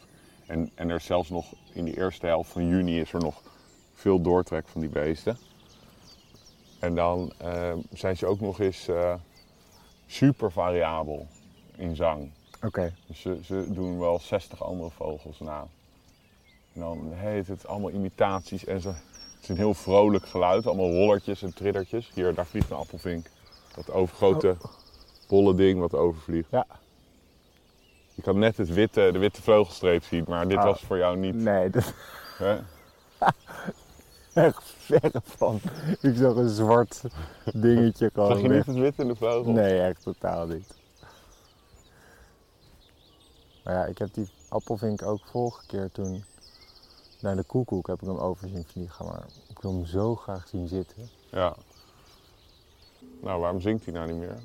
En, 0.48 0.70
en 0.76 0.90
er 0.90 0.96
is 0.96 1.06
zelfs 1.06 1.30
nog 1.30 1.46
in 1.74 1.86
de 1.86 1.98
eerste 1.98 2.26
helft 2.26 2.50
van 2.52 2.68
juni 2.68 3.00
is 3.00 3.14
er 3.14 3.20
nog 3.20 3.42
veel 4.00 4.22
doortrek 4.22 4.68
van 4.68 4.82
die 4.82 4.90
beesten. 4.90 5.38
En 6.80 6.96
dan 6.96 7.32
eh, 7.38 7.74
zijn 7.94 8.18
ze 8.18 8.26
ook 8.26 8.40
nog 8.40 8.60
eens 8.60 8.88
eh, 8.88 9.14
super 10.08 10.52
variabel 10.52 11.28
in 11.76 11.96
zang. 11.96 12.32
Oké. 12.66 12.94
Dus 13.08 13.22
ze, 13.22 13.40
ze 13.44 13.66
doen 13.74 14.00
wel 14.00 14.20
60 14.20 14.64
andere 14.64 14.90
vogels 14.90 15.40
na. 15.40 15.68
En 16.74 16.82
dan 16.82 17.12
heet 17.14 17.48
het 17.48 17.68
allemaal 17.68 17.92
imitaties 17.92 18.66
en 18.66 18.82
ze, 18.82 18.88
het 18.88 19.42
is 19.42 19.50
een 19.50 19.58
heel 19.58 19.74
vrolijk 19.74 20.26
geluid. 20.26 20.68
Allemaal 20.68 20.92
rollertjes 20.92 21.42
en 21.42 21.54
trillertjes. 21.54 22.12
Hier, 22.14 22.34
daar 22.34 22.46
vliegt 22.46 22.70
een 22.70 22.78
appelvink. 22.78 23.28
Dat 23.76 23.92
overgrote 23.92 24.58
bolle 25.28 25.56
ding 25.56 25.80
wat 25.80 25.94
overvliegt. 25.94 26.50
Ja. 26.52 26.66
Je 28.14 28.22
kan 28.22 28.40
net 28.40 28.58
het 28.58 28.74
witte, 28.74 29.10
de 29.14 29.20
witte 29.20 29.42
vleugelstreep 29.42 30.04
zien, 30.04 30.24
maar 30.28 30.48
dit 30.48 30.58
Ah. 30.58 30.64
was 30.64 30.82
voor 30.82 30.98
jou 30.98 31.18
niet. 31.18 31.36
Nee, 31.36 31.70
dat 31.70 31.94
Hè? 32.38 32.60
echt 34.44 34.64
verre 34.64 35.22
van. 35.24 35.60
Ik 36.02 36.16
zag 36.16 36.36
een 36.36 36.50
zwart 36.50 37.02
dingetje 37.54 38.10
gewoon. 38.14 38.32
Zag 38.32 38.42
je 38.42 38.50
niet 38.50 38.66
het 38.66 38.76
wit 38.76 39.00
in 39.00 39.08
de 39.08 39.16
vleugel? 39.16 39.52
Nee, 39.52 39.82
echt 39.82 40.04
totaal 40.04 40.48
niet. 40.48 40.78
Maar 43.64 43.74
ja, 43.74 43.86
ik 43.86 43.98
heb 43.98 44.14
die 44.14 44.30
appelvink 44.50 45.04
ook 45.04 45.26
vorige 45.26 45.66
keer 45.66 45.90
toen 45.92 46.24
naar 47.22 47.36
de 47.36 47.44
koekoek 47.44 47.88
heb 47.88 48.02
ik 48.02 48.08
hem 48.08 48.18
over 48.18 48.48
zien 48.48 48.66
vliegen. 48.66 49.06
Maar 49.06 49.26
ik 49.48 49.60
wil 49.62 49.72
hem 49.74 49.86
zo 49.86 50.16
graag 50.16 50.48
zien 50.48 50.68
zitten. 50.68 51.10
Ja. 51.32 51.56
Nou, 53.22 53.40
waarom 53.40 53.62
zingt 53.62 53.86
hij 53.86 53.94
nou 53.94 54.08
niet 54.12 54.20
meer? 54.20 54.38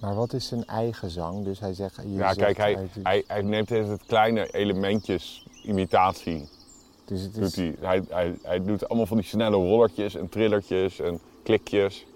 Maar 0.00 0.14
wat 0.14 0.32
is 0.32 0.46
zijn 0.46 0.66
eigen 0.66 1.10
zang? 1.10 1.44
Dus 1.44 1.60
hij 1.60 1.74
zegt... 1.74 1.96
Je 1.96 2.12
Ja, 2.12 2.32
zegt 2.32 2.54
kijk, 2.54 2.56
hij, 2.56 2.88
hij, 3.02 3.24
hij 3.26 3.42
neemt 3.42 3.68
het 3.68 4.06
kleine 4.06 4.52
elementjes 4.52 5.46
imitatie 5.64 6.48
dus 7.12 7.22
het 7.22 7.34
doet 7.34 7.42
is, 7.42 7.54
hij, 7.56 7.74
hij, 7.80 8.02
hij, 8.08 8.34
hij 8.42 8.64
doet 8.64 8.88
allemaal 8.88 9.06
van 9.06 9.16
die 9.16 9.26
snelle 9.26 9.56
rollertjes 9.56 10.14
en 10.14 10.28
trillertjes 10.28 11.00
en 11.00 11.20
klikjes. 11.42 12.06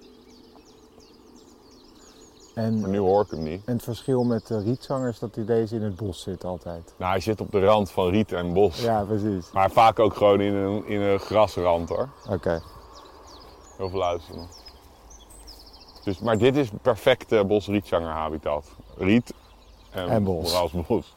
en, 2.55 2.81
Maar 2.81 2.91
nu 2.91 2.99
hoor 2.99 3.23
ik 3.23 3.31
hem 3.31 3.43
niet. 3.43 3.63
en 3.65 3.73
het 3.73 3.83
verschil 3.83 4.25
met 4.25 4.47
de 4.47 4.63
rietzangers 4.63 5.13
is 5.15 5.19
dat 5.19 5.35
hij 5.35 5.45
deze 5.45 5.75
in 5.75 5.83
het 5.83 5.97
bos 5.97 6.23
zit 6.23 6.45
altijd. 6.45 6.95
Nou, 6.97 7.11
hij 7.11 7.21
zit 7.21 7.41
op 7.41 7.51
de 7.51 7.65
rand 7.65 7.91
van 7.91 8.09
riet 8.11 8.33
en 8.33 8.53
bos. 8.53 8.81
Ja, 8.83 9.05
precies. 9.05 9.51
Maar 9.53 9.71
vaak 9.71 9.99
ook 9.99 10.15
gewoon 10.15 10.41
in 10.41 10.55
een, 10.55 10.87
in 10.87 11.01
een 11.01 11.19
grasrand 11.19 11.89
hoor. 11.89 12.09
Oké. 12.31 12.63
Heel 13.77 13.89
veel 13.89 13.99
luisteren. 13.99 14.47
Dus, 16.05 16.19
maar 16.19 16.39
dit 16.39 16.57
is 16.57 16.69
perfecte 16.83 17.45
bos-rietzanger 17.45 18.09
habitat. 18.11 18.67
Riet 18.97 19.33
en, 19.91 20.09
En 20.09 20.25
bos. 20.25 20.73
bos. 20.87 21.16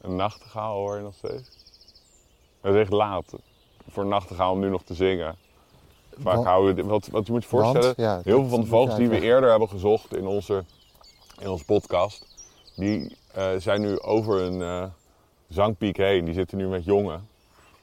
Een 0.00 0.16
nachtegaal 0.16 0.76
hoor 0.76 0.96
je 0.96 1.02
nog 1.02 1.14
steeds. 1.14 1.58
Het 2.60 2.74
is 2.74 2.80
echt 2.80 2.92
laat 2.92 3.32
voor 3.90 4.02
een 4.02 4.08
nachtegaal 4.08 4.52
om 4.52 4.60
nu 4.60 4.68
nog 4.68 4.82
te 4.82 4.94
zingen. 4.94 5.36
Vaak 6.18 6.34
Want- 6.34 6.46
houden 6.46 6.74
we, 6.74 6.82
wat, 6.82 7.06
wat 7.06 7.26
je 7.26 7.32
moet 7.32 7.44
je 7.44 7.50
Want, 7.50 7.72
voorstellen, 7.72 8.10
ja, 8.10 8.20
heel 8.24 8.40
veel 8.40 8.48
van 8.48 8.60
de 8.60 8.66
vogels 8.66 8.96
die 8.96 9.08
we 9.08 9.20
eerder 9.20 9.50
hebben 9.50 9.68
gezocht 9.68 10.16
in 10.16 10.26
onze, 10.26 10.64
in 11.38 11.48
onze 11.48 11.64
podcast, 11.64 12.26
die 12.76 13.16
eh, 13.32 13.48
zijn 13.58 13.80
nu 13.80 14.00
over 14.00 14.40
een 14.40 14.62
eh, 14.62 14.84
zangpiek 15.48 15.96
heen. 15.96 16.24
Die 16.24 16.34
zitten 16.34 16.58
nu 16.58 16.68
met 16.68 16.84
jongen 16.84 17.28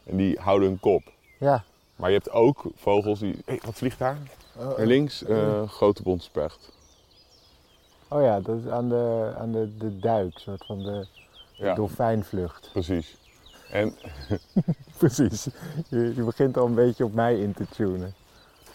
en 0.03 0.17
die 0.17 0.39
houden 0.39 0.67
hun 0.67 0.79
kop. 0.79 1.03
Ja. 1.39 1.63
Maar 1.95 2.09
je 2.09 2.15
hebt 2.15 2.31
ook 2.31 2.65
vogels 2.75 3.19
die. 3.19 3.35
Hé, 3.45 3.57
wat 3.65 3.75
vliegt 3.75 3.99
daar? 3.99 4.17
Daar 4.57 4.85
links, 4.85 5.23
eh, 5.23 5.69
grote 5.69 6.03
bontspecht. 6.03 6.71
oh 8.07 8.21
ja, 8.21 8.39
dat 8.39 8.57
is 8.57 8.67
aan 8.71 8.89
de, 8.89 9.33
aan 9.37 9.51
de, 9.51 9.77
de 9.77 9.99
duik, 9.99 10.37
soort 10.39 10.65
van 10.65 10.83
de 10.83 11.07
Ja, 11.57 11.73
dolfijnvlucht. 11.73 12.69
precies. 12.71 13.17
En, 13.71 13.95
Precies. 14.97 15.47
Je, 15.89 16.13
je 16.15 16.23
begint 16.23 16.57
al 16.57 16.65
een 16.65 16.75
beetje 16.75 17.03
op 17.03 17.13
mij 17.13 17.39
in 17.39 17.53
te 17.53 17.65
tunen. 17.67 18.13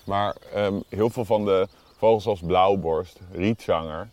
maar 0.05 0.37
ehm, 0.55 0.81
heel 0.89 1.11
veel 1.11 1.25
van 1.25 1.45
de 1.45 1.69
vogels 1.97 2.27
als 2.27 2.41
blauwborst, 2.41 3.21
rietzanger, 3.33 4.09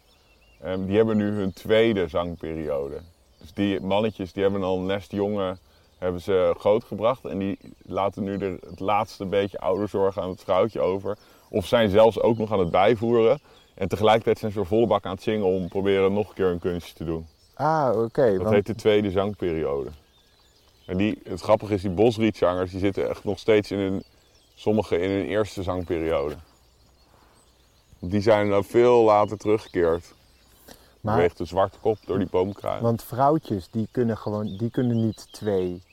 ehm, 0.61 0.85
die 0.85 0.97
hebben 0.97 1.17
nu 1.17 1.29
hun 1.31 1.53
tweede 1.53 2.07
zangperiode. 2.07 2.99
Dus 3.37 3.53
die 3.53 3.81
mannetjes 3.81 4.33
die 4.33 4.43
hebben 4.43 4.63
al 4.63 4.79
nestjongen 4.79 5.59
hebben 5.97 6.21
ze 6.21 6.55
grootgebracht 6.57 7.25
en 7.25 7.37
die 7.37 7.59
laten 7.81 8.23
nu 8.23 8.37
de, 8.37 8.57
het 8.69 8.79
laatste 8.79 9.25
beetje 9.25 9.59
ouderzorg 9.59 10.19
aan 10.19 10.29
het 10.29 10.41
vrouwtje 10.41 10.79
over. 10.79 11.17
Of 11.49 11.65
zijn 11.65 11.89
zelfs 11.89 12.19
ook 12.19 12.37
nog 12.37 12.51
aan 12.51 12.59
het 12.59 12.71
bijvoeren. 12.71 13.39
En 13.73 13.87
tegelijkertijd 13.87 14.39
zijn 14.39 14.51
ze 14.51 14.59
er 14.59 14.65
volle 14.65 14.87
bak 14.87 15.05
aan 15.05 15.13
het 15.13 15.23
zingen 15.23 15.45
om 15.45 15.67
proberen 15.67 16.13
nog 16.13 16.27
een 16.27 16.33
keer 16.33 16.45
een 16.45 16.59
kunstje 16.59 16.93
te 16.93 17.03
doen. 17.03 17.27
Ah, 17.59 18.01
oké. 18.01 18.31
Dat 18.33 18.41
want- 18.41 18.49
heet 18.55 18.65
de 18.65 18.75
tweede 18.75 19.11
zangperiode. 19.11 19.89
En 20.85 20.97
die, 20.97 21.21
het 21.23 21.41
grappige 21.41 21.73
is, 21.73 21.81
die 21.81 21.91
bosrietzangers 21.91 22.71
die 22.71 22.79
zitten 22.79 23.09
echt 23.09 23.23
nog 23.23 23.39
steeds 23.39 23.71
in 23.71 23.77
hun, 23.79 24.03
sommige 24.55 24.99
in 24.99 25.09
hun 25.09 25.25
eerste 25.25 25.63
zangperiode. 25.63 26.35
Die 27.99 28.21
zijn 28.21 28.49
dan 28.49 28.63
veel 28.63 29.03
later 29.03 29.37
teruggekeerd. 29.37 30.13
maar, 31.01 31.15
Beweegt 31.15 31.37
de 31.37 31.45
zwarte 31.45 31.77
kop 31.79 31.97
door 32.05 32.17
die 32.17 32.29
boomkruin. 32.29 32.81
want 32.81 33.03
vrouwtjes, 33.03 33.69
die 33.69 33.87
kunnen 33.91 34.17
gewoon, 34.17 34.57
die 34.57 34.69
kunnen 34.69 35.05
niet 35.05 35.27
twee 35.31 35.83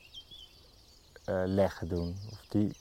eh, 1.25 1.41
leggen 1.45 1.87
doen. 1.87 2.15
Of 2.31 2.45
die... 2.49 2.75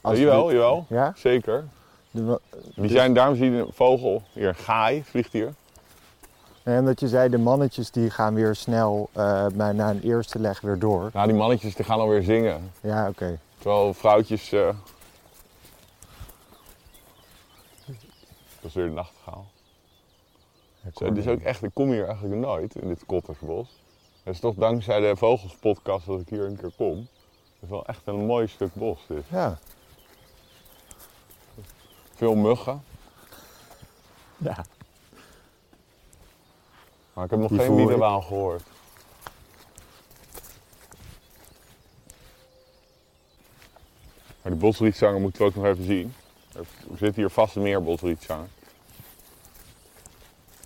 Als 0.00 0.18
jawel, 0.18 0.42
dit- 0.44 0.52
jawel. 0.52 0.86
Ja? 0.88 1.12
Zeker. 1.16 1.68
De 2.10 2.40
Die 2.74 2.82
dus- 2.82 2.90
zijn, 2.90 3.14
daarom 3.14 3.36
zie 3.36 3.50
je 3.50 3.58
een 3.60 3.72
vogel, 3.72 4.22
hier 4.32 4.48
een 4.48 4.54
gaai 4.54 5.04
vliegt 5.04 5.32
hier. 5.32 5.54
En 6.66 6.84
dat 6.84 7.00
je 7.00 7.08
zei, 7.08 7.28
de 7.28 7.38
mannetjes 7.38 7.90
die 7.90 8.10
gaan 8.10 8.34
weer 8.34 8.54
snel 8.54 9.08
eh, 9.12 9.46
maar 9.54 9.74
na 9.74 9.90
een 9.90 10.00
eerste 10.02 10.38
leg 10.38 10.60
weer 10.60 10.78
door. 10.78 11.10
Nou, 11.12 11.26
die 11.26 11.36
mannetjes 11.36 11.74
die 11.74 11.84
gaan 11.84 12.00
alweer 12.00 12.22
zingen. 12.22 12.72
Ja, 12.80 13.08
oké. 13.08 13.38
Terwijl 13.58 13.94
vrouwtjes... 13.94 14.52
eh, 14.52 14.68
Dat 17.86 17.94
is 18.60 18.72
weer 18.74 18.84
de 18.84 18.90
nachtegaal. 18.90 19.46
Het 20.80 21.16
is 21.16 21.26
ook 21.26 21.40
echt, 21.40 21.62
ik 21.62 21.70
kom 21.74 21.90
hier 21.90 22.06
eigenlijk 22.06 22.40
nooit 22.40 22.74
in 22.74 22.88
dit 22.88 23.06
Kottersbos. 23.06 23.68
Het 24.22 24.34
is 24.34 24.40
toch 24.40 24.54
dankzij 24.54 25.00
de 25.00 25.16
Vogelspodcast 25.16 26.06
dat 26.06 26.20
ik 26.20 26.28
hier 26.28 26.44
een 26.44 26.56
keer 26.56 26.72
kom. 26.76 26.96
Het 26.96 27.08
is 27.60 27.68
wel 27.68 27.86
echt 27.86 28.00
een 28.04 28.26
mooi 28.26 28.46
stuk 28.46 28.74
bos 28.74 28.98
dit. 29.08 29.24
Ja. 29.28 29.58
Veel 32.14 32.34
muggen, 32.34 32.82
ja. 34.36 34.64
Maar 37.16 37.24
ik 37.24 37.30
heb 37.30 37.40
nog 37.40 37.48
Die 37.50 37.58
geen 37.58 37.74
wielenwaal 37.76 38.22
gehoord. 38.22 38.62
Maar 44.42 44.52
de 44.52 44.58
bosrietzanger 44.58 45.20
moeten 45.20 45.40
we 45.42 45.48
ook 45.48 45.54
nog 45.54 45.64
even 45.64 45.84
zien. 45.84 46.14
Er 46.54 46.66
zit 46.96 47.16
hier 47.16 47.30
vast 47.30 47.56
meer 47.56 47.82
bosrietzanger. 47.82 48.48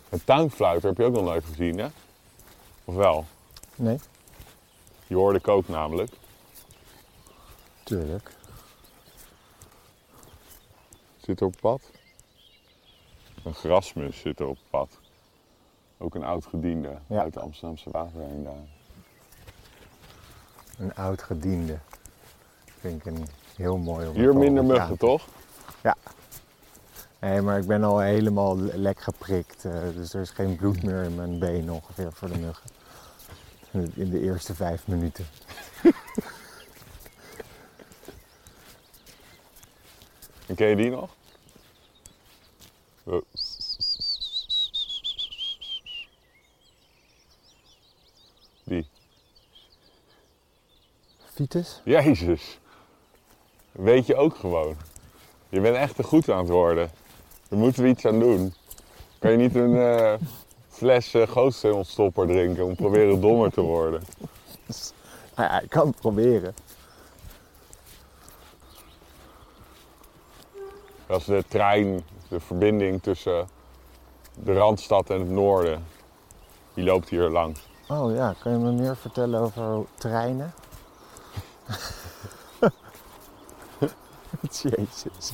Een 0.08 0.24
tuinfluiter 0.24 0.88
heb 0.88 0.98
je 0.98 1.04
ook 1.04 1.12
nog 1.14 1.24
nooit 1.24 1.44
gezien, 1.44 1.78
hè? 1.78 1.88
Of 2.84 2.94
wel? 2.94 3.24
Nee, 3.74 3.98
Die 5.06 5.16
hoorde 5.16 5.38
ik 5.38 5.48
ook 5.48 5.68
namelijk. 5.68 6.12
tuurlijk. 7.82 8.30
Zit 11.20 11.40
er 11.40 11.46
op 11.46 11.54
pad? 11.60 11.80
Een 13.44 13.54
grasmus 13.54 14.20
zit 14.20 14.40
er 14.40 14.46
op 14.46 14.58
pad. 14.70 14.99
Ook 16.02 16.14
een 16.14 16.24
oud 16.24 16.46
gediende 16.46 16.98
Ja. 17.06 17.20
uit 17.20 17.34
de 17.34 17.40
Amsterdamse 17.40 17.90
waterheen 17.90 18.44
daar. 18.44 18.54
Een 20.78 20.94
oud 20.94 21.22
gediende. 21.22 21.78
Vind 22.78 23.06
ik 23.06 23.12
een 23.12 23.26
heel 23.56 23.76
mooi 23.76 24.08
om 24.08 24.14
Hier 24.14 24.36
minder 24.36 24.64
muggen, 24.64 24.86
aan- 24.90 24.96
toch? 24.96 25.26
Nee, 27.20 27.40
maar 27.40 27.58
ik 27.58 27.66
ben 27.66 27.84
al 27.84 27.98
helemaal 27.98 28.58
le- 28.58 28.76
lek 28.76 29.00
geprikt. 29.00 29.64
eh, 29.64 29.72
dus 29.94 30.14
er 30.14 30.20
is 30.20 30.30
geen 30.30 30.56
bloed 30.56 30.82
meer 30.82 31.02
in 31.02 31.14
mijn 31.14 31.38
been 31.38 31.70
ongeveer 31.72 32.12
voor 32.12 32.28
de 32.28 32.38
muggen. 32.38 32.70
In 33.94 34.10
de 34.10 34.20
eerste 34.20 34.54
vijf 34.54 34.86
minuten. 34.86 35.26
En 40.46 40.54
ken 40.54 40.68
je 40.68 40.76
die 40.76 40.90
nog? 40.90 41.10
Oh. 43.04 43.22
Die. 48.64 48.86
Jezus. 51.84 52.58
Weet 53.72 54.06
je 54.06 54.16
ook 54.16 54.36
gewoon. 54.36 54.76
Je 55.48 55.60
bent 55.60 55.76
echt 55.76 55.96
te 55.96 56.02
goed 56.02 56.30
aan 56.30 56.38
het 56.38 56.48
worden. 56.48 56.90
Daar 57.48 57.58
moeten 57.58 57.82
we 57.82 57.88
iets 57.88 58.06
aan 58.06 58.20
doen. 58.20 58.54
Kan 59.18 59.30
je 59.30 59.36
niet 59.36 59.54
een 59.54 59.76
eh, 59.76 60.14
fles 60.68 61.14
uh, 61.14 61.28
gootstopper 61.28 62.26
drinken 62.26 62.64
om 62.64 62.74
proberen 62.74 63.20
dommer 63.20 63.50
te 63.50 63.60
worden? 63.60 64.02
Nou 65.36 65.48
ja, 65.48 65.60
ik 65.60 65.70
kan 65.70 65.86
het 65.86 65.96
proberen. 65.96 66.54
Dat 71.06 71.20
is 71.20 71.24
de 71.24 71.44
trein, 71.48 72.04
de 72.28 72.40
verbinding 72.40 73.02
tussen 73.02 73.48
de 74.34 74.52
Randstad 74.52 75.10
en 75.10 75.18
het 75.18 75.30
noorden. 75.30 75.84
Die 76.74 76.84
loopt 76.84 77.08
hier 77.08 77.28
langs. 77.28 77.68
Oh 77.88 78.14
ja, 78.14 78.34
kan 78.42 78.52
je 78.52 78.58
me 78.58 78.72
meer 78.72 78.96
vertellen 78.96 79.40
over 79.40 79.84
treinen? 79.94 80.52
Jezus. 84.62 85.32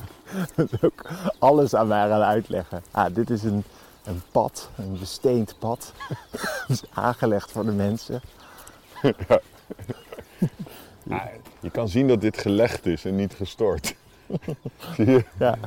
Dat 0.55 0.71
is 0.71 0.81
ook 0.81 1.05
alles 1.39 1.73
aan 1.73 1.87
mij 1.87 2.07
gaan 2.07 2.21
uitleggen. 2.21 2.83
Ah, 2.91 3.15
dit 3.15 3.29
is 3.29 3.43
een, 3.43 3.63
een 4.03 4.21
pad, 4.31 4.69
een 4.75 4.99
besteend 4.99 5.55
pad. 5.59 5.93
Dat 6.67 6.67
is 6.67 6.83
aangelegd 6.93 7.51
voor 7.51 7.65
de 7.65 7.71
mensen. 7.71 8.21
Ja, 11.03 11.03
je 11.59 11.69
kan 11.71 11.89
zien 11.89 12.07
dat 12.07 12.21
dit 12.21 12.37
gelegd 12.37 12.85
is 12.85 13.05
en 13.05 13.15
niet 13.15 13.33
gestort. 13.33 13.95
Zie 14.95 15.05
je? 15.05 15.25
Ja. 15.39 15.57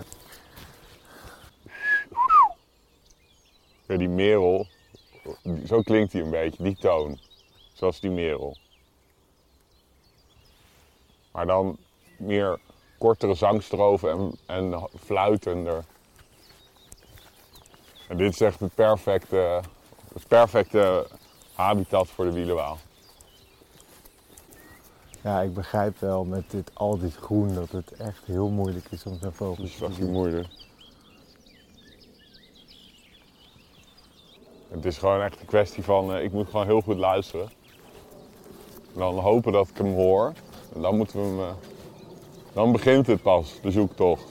Ja, 3.86 3.96
die 3.96 4.08
merel, 4.08 4.66
zo 5.66 5.82
klinkt 5.82 6.12
hij 6.12 6.22
een 6.22 6.30
beetje, 6.30 6.62
die 6.62 6.76
toon. 6.76 7.18
Zoals 7.72 8.00
die 8.00 8.10
merel. 8.10 8.56
Maar 11.32 11.46
dan 11.46 11.76
meer 12.18 12.58
kortere 12.98 13.34
zangstrofen 13.34 14.10
en, 14.10 14.32
en 14.46 14.88
fluitender. 14.98 15.84
En 18.08 18.16
dit 18.16 18.32
is 18.32 18.40
echt 18.40 18.60
het 18.60 18.74
perfecte, 18.74 19.60
het 20.14 20.28
perfecte 20.28 21.06
habitat 21.54 22.08
voor 22.08 22.24
de 22.24 22.32
wielenwaal. 22.32 22.78
ja, 25.22 25.40
ik 25.40 25.54
begrijp 25.54 25.98
wel 25.98 26.24
met 26.24 26.50
dit, 26.50 26.70
al 26.74 26.98
dit 26.98 27.14
groen 27.14 27.54
dat 27.54 27.70
het 27.70 27.92
echt 27.92 28.24
heel 28.24 28.48
moeilijk 28.48 28.86
is 28.90 29.04
om 29.04 29.12
zo'n 29.12 29.20
Dat 29.20 29.34
vogel 29.34 29.64
is 29.64 29.76
te 29.76 29.92
zien. 29.92 30.10
moeilijk. 30.10 30.48
Het 34.68 34.84
is 34.84 34.98
gewoon 34.98 35.22
echt 35.22 35.40
een 35.40 35.46
kwestie 35.46 35.82
van, 35.82 36.14
eh, 36.14 36.24
ik 36.24 36.32
moet 36.32 36.48
gewoon 36.50 36.66
heel 36.66 36.80
goed 36.80 36.96
luisteren. 36.98 37.50
En 38.94 38.98
dan 38.98 39.18
hopen 39.18 39.52
dat 39.52 39.68
ik 39.68 39.76
hem 39.76 39.94
hoor. 39.94 40.32
En 40.74 40.80
dan 40.80 40.96
moeten 40.96 41.16
we 41.20 41.26
hem, 41.26 41.38
eh, 41.40 41.50
dan 42.52 42.72
begint 42.72 43.06
het 43.06 43.22
pas, 43.22 43.58
de 43.62 43.70
zoektocht. 43.70 44.24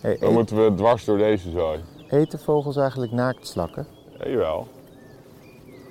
Hey, 0.00 0.16
Dan 0.18 0.28
eet- 0.28 0.34
moeten 0.34 0.64
we 0.64 0.74
dwars 0.74 1.04
door 1.04 1.18
deze 1.18 1.50
zooi. 1.50 1.80
eten 2.10 2.38
vogels 2.40 2.76
eigenlijk 2.76 3.12
naaktslakken? 3.12 3.86
Ja, 4.18 4.28
jawel. 4.28 4.68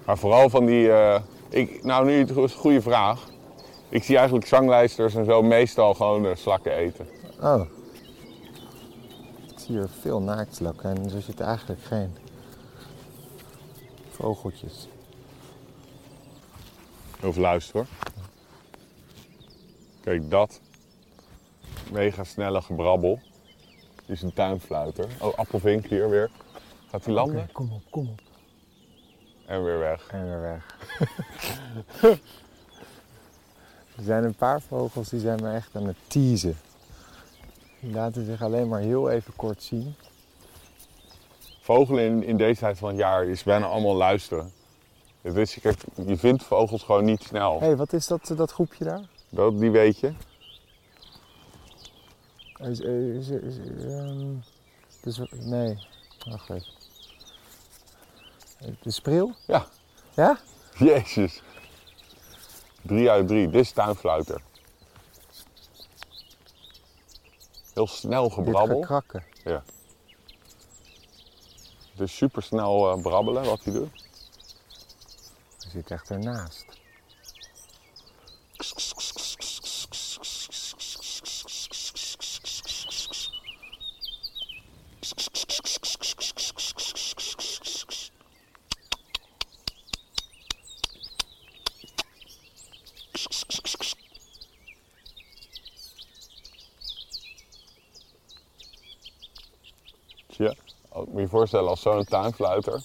Maar 0.05 0.17
vooral 0.17 0.49
van 0.49 0.65
die, 0.65 0.91
eh, 0.91 1.21
ik, 1.49 1.83
nou 1.83 2.05
nu 2.05 2.11
het 2.19 2.29
is 2.29 2.35
een 2.35 2.49
goede 2.49 2.81
vraag. 2.81 3.23
Ik 3.89 4.03
zie 4.03 4.15
eigenlijk 4.17 4.47
zanglijsters 4.47 5.15
en 5.15 5.25
zo 5.25 5.41
meestal 5.41 5.93
gewoon 5.93 6.25
eh, 6.25 6.35
slakken 6.35 6.71
eten. 6.71 7.07
Oh. 7.41 7.61
Ik 9.51 9.59
zie 9.59 9.75
hier 9.77 9.89
veel 10.01 10.21
naaktslakken 10.21 10.89
en 10.89 11.11
er 11.15 11.21
zitten 11.21 11.45
eigenlijk 11.45 11.81
geen 11.83 12.15
vogeltjes. 14.09 14.87
Even 17.23 17.41
luisteren 17.41 17.87
hoor. 18.03 18.14
Kijk, 20.05 20.29
dat. 20.29 20.59
Mega 21.91 22.23
snelle 22.23 22.61
gebrabbel. 22.61 23.19
Is 24.05 24.21
een 24.21 24.33
tuinfluiter. 24.33 25.07
Oh, 25.19 25.33
appelvink 25.33 25.85
hier 25.85 26.09
weer. 26.09 26.29
Gaat 26.89 27.05
hij 27.05 27.13
landen? 27.13 27.41
Oké, 27.41 27.51
kom 27.51 27.71
op, 27.71 27.81
kom 27.89 28.09
op. 28.09 28.21
En 29.45 29.63
weer 29.63 29.79
weg. 29.79 30.07
En 30.07 30.25
weer 30.25 30.41
weg. 30.41 30.77
er 33.97 34.03
zijn 34.03 34.23
een 34.23 34.35
paar 34.35 34.61
vogels 34.61 35.09
die 35.09 35.19
zijn 35.19 35.41
me 35.41 35.53
echt 35.53 35.75
aan 35.75 35.87
het 35.87 35.97
teasen. 36.07 36.57
Die 37.79 37.91
laten 37.91 38.25
zich 38.25 38.41
alleen 38.41 38.67
maar 38.67 38.81
heel 38.81 39.09
even 39.09 39.35
kort 39.35 39.63
zien. 39.63 39.95
Vogelen 41.61 42.03
in, 42.03 42.23
in 42.23 42.37
deze 42.37 42.59
tijd 42.59 42.77
van 42.77 42.89
het 42.89 42.97
jaar 42.97 43.25
is 43.25 43.43
bijna 43.43 43.65
allemaal 43.65 43.95
luisteren. 43.95 44.51
Is, 45.21 45.59
kijk, 45.61 45.79
je 46.05 46.17
vindt 46.17 46.43
vogels 46.43 46.83
gewoon 46.83 47.05
niet 47.05 47.23
snel. 47.23 47.59
Hé, 47.59 47.65
hey, 47.65 47.75
wat 47.75 47.93
is 47.93 48.07
dat, 48.07 48.33
dat 48.35 48.51
groepje 48.51 48.83
daar? 48.83 49.13
Dat, 49.35 49.59
die 49.59 49.71
weet 49.71 49.99
je. 49.99 50.13
Is, 52.57 52.79
is, 52.79 53.29
is, 53.29 53.57
is, 53.57 53.57
dus, 55.01 55.19
nee, 55.31 55.87
wacht 56.25 56.49
even. 56.49 56.73
De 58.81 58.91
spreeuw? 58.91 59.35
Ja. 59.47 59.67
Ja? 60.15 60.39
Jezus. 60.77 61.41
Drie 62.81 63.09
uit 63.09 63.27
drie. 63.27 63.49
Dit 63.49 63.61
is 63.61 63.71
tuinfluiter. 63.71 64.41
Heel 67.73 67.87
snel 67.87 68.23
Dit 68.23 68.33
gebrabbel. 68.33 68.81
gekrakken. 68.81 69.23
Dus 71.95 72.15
super 72.15 72.43
snel 72.43 72.99
brabbelen 73.01 73.43
wat 73.43 73.63
hij 73.63 73.73
doet. 73.73 73.91
Hij 75.59 75.69
zit 75.71 75.91
echt 75.91 76.09
ernaast. 76.09 76.74
Als- 100.39 101.05
Moet 101.05 101.15
je 101.15 101.21
je 101.21 101.27
voorstellen 101.27 101.69
als 101.69 101.81
zo'n 101.81 102.03
tuinfluiter 102.03 102.83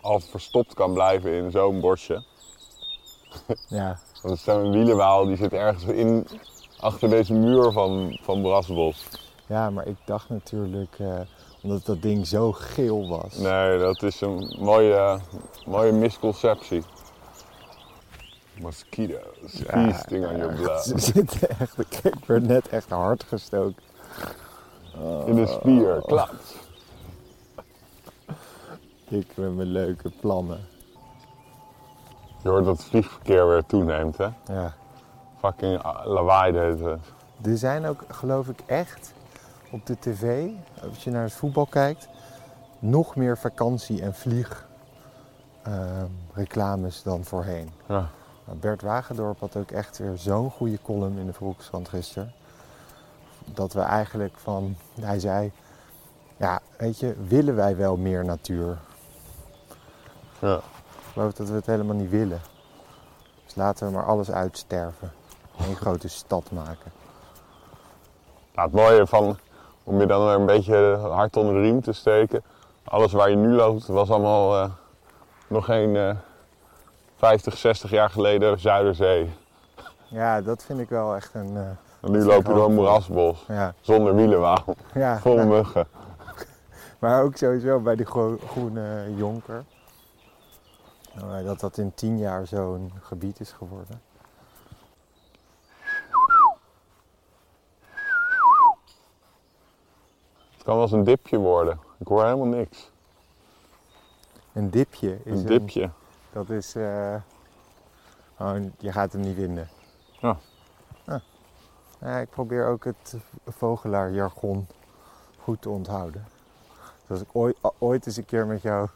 al 0.00 0.20
verstopt 0.20 0.74
kan 0.74 0.92
blijven 0.92 1.32
in 1.32 1.50
zo'n 1.50 1.80
bosje. 1.80 2.22
Ja, 3.68 3.98
Want 4.22 4.38
zo'n 4.38 4.70
wielenwaal 4.70 5.24
die 5.26 5.36
zit 5.36 5.52
ergens 5.52 5.84
in, 5.84 6.26
achter 6.80 7.08
deze 7.10 7.32
muur 7.34 7.72
van, 7.72 8.18
van 8.22 8.42
Brasbos. 8.42 9.06
ja 9.46 9.70
maar 9.70 9.86
ik 9.86 9.96
dacht 10.04 10.28
natuurlijk, 10.28 10.94
eh, 10.98 11.20
omdat 11.62 11.86
dat 11.86 12.02
ding 12.02 12.26
zo 12.26 12.52
geel 12.52 13.08
was. 13.08 13.36
Nee, 13.36 13.78
dat 13.78 14.02
is 14.02 14.20
een 14.20 14.56
mooie, 14.58 15.18
mooie 15.66 15.92
misconceptie. 15.92 16.82
Mosquitoes, 18.60 19.52
Ja, 19.52 19.64
feasting 19.64 20.26
on 20.26 20.36
your 20.36 20.56
Ze 20.56 20.62
blood. 20.62 21.02
zitten 21.02 21.48
echt, 21.58 21.78
ik 21.78 22.24
werd 22.26 22.46
net 22.46 22.68
echt 22.68 22.90
hard 22.90 23.22
gestoken. 23.28 23.82
In 25.26 25.34
de 25.34 25.46
spier, 25.46 26.02
klap. 26.06 26.30
Ik 29.08 29.36
met 29.36 29.56
mijn 29.56 29.68
leuke 29.68 30.10
plannen. 30.20 30.60
Je 32.42 32.48
hoort 32.48 32.64
dat 32.64 32.76
het 32.76 32.86
vliegverkeer 32.86 33.48
weer 33.48 33.66
toeneemt, 33.66 34.16
hè? 34.16 34.28
Ja. 34.46 34.74
Fucking 35.38 35.82
ah, 35.82 36.06
lawaai 36.06 36.52
de 36.52 36.58
hele 36.58 36.76
tijd. 36.76 36.98
Er 37.42 37.58
zijn 37.58 37.86
ook, 37.86 38.04
geloof 38.08 38.48
ik, 38.48 38.60
echt 38.66 39.12
op 39.70 39.86
de 39.86 39.98
tv, 39.98 40.48
als 40.88 41.04
je 41.04 41.10
naar 41.10 41.22
het 41.22 41.32
voetbal 41.32 41.66
kijkt, 41.66 42.08
nog 42.78 43.16
meer 43.16 43.38
vakantie- 43.38 44.02
en 44.02 44.14
vliegreclames 44.14 47.02
dan 47.02 47.24
voorheen. 47.24 47.70
Ja. 47.88 48.08
Nou, 48.44 48.58
Bert 48.58 48.82
Wagendorp 48.82 49.40
had 49.40 49.56
ook 49.56 49.70
echt 49.70 49.98
weer 49.98 50.16
zo'n 50.16 50.50
goede 50.50 50.78
column 50.82 51.18
in 51.18 51.26
de 51.26 51.32
Volkskrant 51.32 51.88
gisteren. 51.88 52.32
Dat 53.54 53.72
we 53.72 53.80
eigenlijk 53.80 54.34
van, 54.36 54.76
hij 55.00 55.18
zei, 55.18 55.52
ja, 56.36 56.60
weet 56.76 56.98
je, 57.00 57.14
willen 57.26 57.56
wij 57.56 57.76
wel 57.76 57.96
meer 57.96 58.24
natuur? 58.24 58.78
Ja. 60.38 60.56
Ik 60.56 61.12
geloof 61.12 61.32
dat 61.32 61.48
we 61.48 61.54
het 61.54 61.66
helemaal 61.66 61.96
niet 61.96 62.10
willen. 62.10 62.40
Dus 63.44 63.54
laten 63.54 63.86
we 63.86 63.92
maar 63.92 64.06
alles 64.06 64.30
uitsterven. 64.30 65.12
Een 65.58 65.76
grote 65.76 66.08
stad 66.22 66.50
maken. 66.50 66.92
Nou, 68.54 68.68
het 68.68 68.76
mooie 68.76 69.06
van, 69.06 69.38
om 69.84 70.00
je 70.00 70.06
dan 70.06 70.24
weer 70.24 70.34
een 70.34 70.46
beetje 70.46 70.96
hard 70.96 71.36
onder 71.36 71.54
de 71.54 71.60
riem 71.60 71.80
te 71.82 71.92
steken. 71.92 72.42
Alles 72.84 73.12
waar 73.12 73.30
je 73.30 73.36
nu 73.36 73.52
loopt 73.52 73.86
was 73.86 74.10
allemaal 74.10 74.56
eh, 74.62 74.70
nog 75.46 75.64
geen 75.64 75.96
eh 75.96 76.16
50, 77.16 77.56
60 77.56 77.90
jaar 77.90 78.10
geleden 78.10 78.60
Zuiderzee. 78.60 79.34
Ja, 80.08 80.40
dat 80.40 80.62
vind 80.62 80.78
ik 80.80 80.88
wel 80.88 81.14
echt 81.14 81.34
een... 81.34 81.56
eh, 81.56 81.70
En 82.00 82.10
nu 82.12 82.22
loop 82.24 82.46
je 82.46 82.52
door 82.54 82.64
een 82.64 82.74
moerasbos. 82.74 83.44
ja, 83.48 83.74
Zonder 83.80 84.14
wielenwauw. 84.14 84.64
ja 84.94 85.18
Vol 85.20 85.34
nou, 85.34 85.48
muggen. 85.48 85.86
maar 86.98 87.22
ook 87.22 87.36
sowieso 87.36 87.80
bij 87.80 87.96
die 87.96 88.06
gro- 88.06 88.38
groene 88.48 89.14
jonker. 89.16 89.64
Nou, 91.14 91.44
dat 91.44 91.60
dat 91.60 91.78
in 91.78 91.94
tien 91.94 92.18
jaar 92.18 92.46
zo'n 92.46 92.92
gebied 93.02 93.40
is 93.40 93.52
geworden. 93.52 94.00
Het 100.52 100.62
kan 100.64 100.74
wel 100.74 100.82
eens 100.82 100.92
een 100.92 101.04
dipje 101.04 101.38
worden. 101.38 101.80
Ik 101.98 102.06
hoor 102.06 102.24
helemaal 102.24 102.46
niks. 102.46 102.90
Een 104.52 104.70
dipje 104.70 105.18
is 105.24 105.40
Een 105.40 105.46
dipje. 105.46 105.90
dat 106.32 106.50
is... 106.50 106.74
eh, 106.74 107.14
gewoon, 108.36 108.72
je 108.78 108.92
gaat 108.92 109.12
hem 109.12 109.20
niet 109.20 109.34
vinden. 109.34 109.68
Ja. 110.20 110.36
Ja, 112.00 112.18
ik 112.18 112.30
probeer 112.30 112.66
ook 112.66 112.84
het 112.84 113.16
vogelaarjargon 113.46 114.66
goed 115.38 115.62
te 115.62 115.68
onthouden. 115.70 116.24
Dus 117.00 117.10
als 117.10 117.20
ik 117.20 117.28
ooit, 117.32 117.56
ooit 117.78 118.06
eens 118.06 118.16
een 118.16 118.24
keer 118.24 118.46
met 118.46 118.62
jouw 118.62 118.88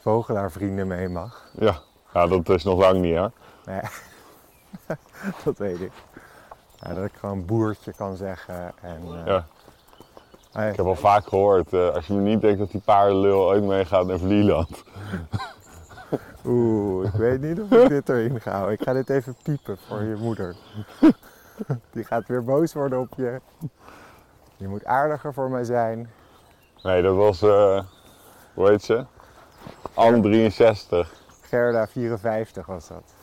vogelaarvrienden 0.00 0.86
mee 0.86 1.08
mag. 1.08 1.50
Ja. 1.58 1.78
ja, 2.14 2.26
dat 2.26 2.48
is 2.48 2.64
nog 2.64 2.78
lang 2.78 3.00
niet 3.00 3.14
hè. 3.14 3.26
Nee, 3.64 3.80
dat 5.44 5.58
weet 5.58 5.80
ik. 5.80 5.92
Ja, 6.80 6.94
dat 6.94 7.04
ik 7.04 7.12
gewoon 7.14 7.44
boertje 7.44 7.92
kan 7.92 8.16
zeggen. 8.16 8.72
En, 8.80 9.02
eh, 9.14 9.26
Ja. 9.26 9.46
Ik 10.68 10.76
heb 10.76 10.86
al 10.86 10.94
vaak 10.94 11.26
gehoord, 11.26 11.72
eh, 11.72 11.88
als 11.88 12.06
je 12.06 12.12
me 12.14 12.20
niet 12.20 12.40
denkt 12.40 12.58
dat 12.58 12.70
die 12.70 12.80
paardenlul 12.80 13.46
ooit 13.46 13.62
meegaat 13.62 14.06
naar 14.06 14.18
Vlieland. 14.18 14.84
Oeh, 16.44 17.06
ik 17.06 17.12
weet 17.12 17.40
niet 17.40 17.60
of 17.60 17.70
ik 17.70 17.88
dit 17.88 18.08
erin 18.08 18.40
ga 18.40 18.50
houden. 18.50 18.72
Ik 18.72 18.82
ga 18.82 18.92
dit 18.92 19.10
even 19.10 19.36
piepen 19.42 19.78
voor 19.88 20.02
je 20.02 20.14
moeder. 20.14 20.56
Die 21.92 22.04
gaat 22.04 22.28
weer 22.28 22.44
boos 22.44 22.72
worden 22.72 23.00
op 23.00 23.14
je. 23.16 23.40
Je 24.56 24.68
moet 24.68 24.84
aardiger 24.84 25.34
voor 25.34 25.50
mij 25.50 25.64
zijn. 25.64 26.10
Nee, 26.82 27.02
dat 27.02 27.16
was, 27.16 27.42
eh 27.42 27.84
hoe 28.54 28.68
heet 28.68 28.82
ze? 28.82 29.04
Anne 29.94 30.20
63. 30.20 31.12
Gerda 31.40 31.86
54 31.86 32.66
was 32.66 32.88
dat. 32.88 33.14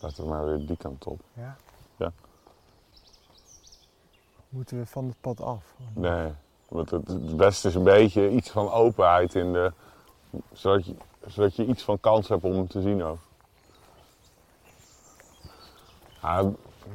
Laten 0.00 0.24
we 0.24 0.30
maar 0.30 0.44
weer 0.44 0.66
die 0.66 0.76
kant 0.76 1.06
op. 1.06 1.20
Ja? 1.32 1.56
Ja. 1.96 2.12
Moeten 4.48 4.78
we 4.78 4.86
van 4.86 5.06
het 5.06 5.20
pad 5.20 5.40
af? 5.40 5.74
Nee, 5.94 6.32
want 6.68 6.90
het, 6.90 7.08
het 7.08 7.36
beste 7.36 7.68
is 7.68 7.74
een 7.74 7.82
beetje 7.82 8.30
iets 8.30 8.50
van 8.50 8.70
openheid 8.70 9.34
in 9.34 9.52
de... 9.52 9.72
Zodat 10.52 10.86
je, 10.86 10.94
zodat 11.26 11.56
je 11.56 11.66
iets 11.66 11.82
van 11.82 12.00
kans 12.00 12.28
hebt 12.28 12.44
om 12.44 12.52
hem 12.52 12.68
te 12.68 12.80
zien 12.80 13.02
ook. 13.02 13.18
Ja, 16.22 16.50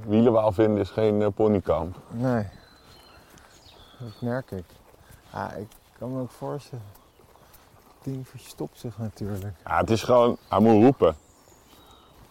wielenwaal 0.05 0.51
vinden 0.51 0.81
is 0.81 0.89
geen 0.89 1.21
eh, 1.21 1.27
ponykamp. 1.35 1.95
Nee. 2.11 2.45
Dat 3.99 4.21
merk 4.21 4.51
ik. 4.51 4.65
Ja, 5.33 5.51
ik 5.51 5.67
kan 5.97 6.13
me 6.13 6.21
ook 6.21 6.31
voorstellen. 6.31 6.85
Het 7.87 8.03
ding 8.03 8.27
verstopt 8.27 8.79
zich 8.79 8.97
natuurlijk. 8.97 9.55
Ja, 9.65 9.77
het 9.77 9.89
is 9.89 10.03
gewoon, 10.03 10.37
hij 10.49 10.59
moet 10.59 10.83
roepen. 10.83 11.15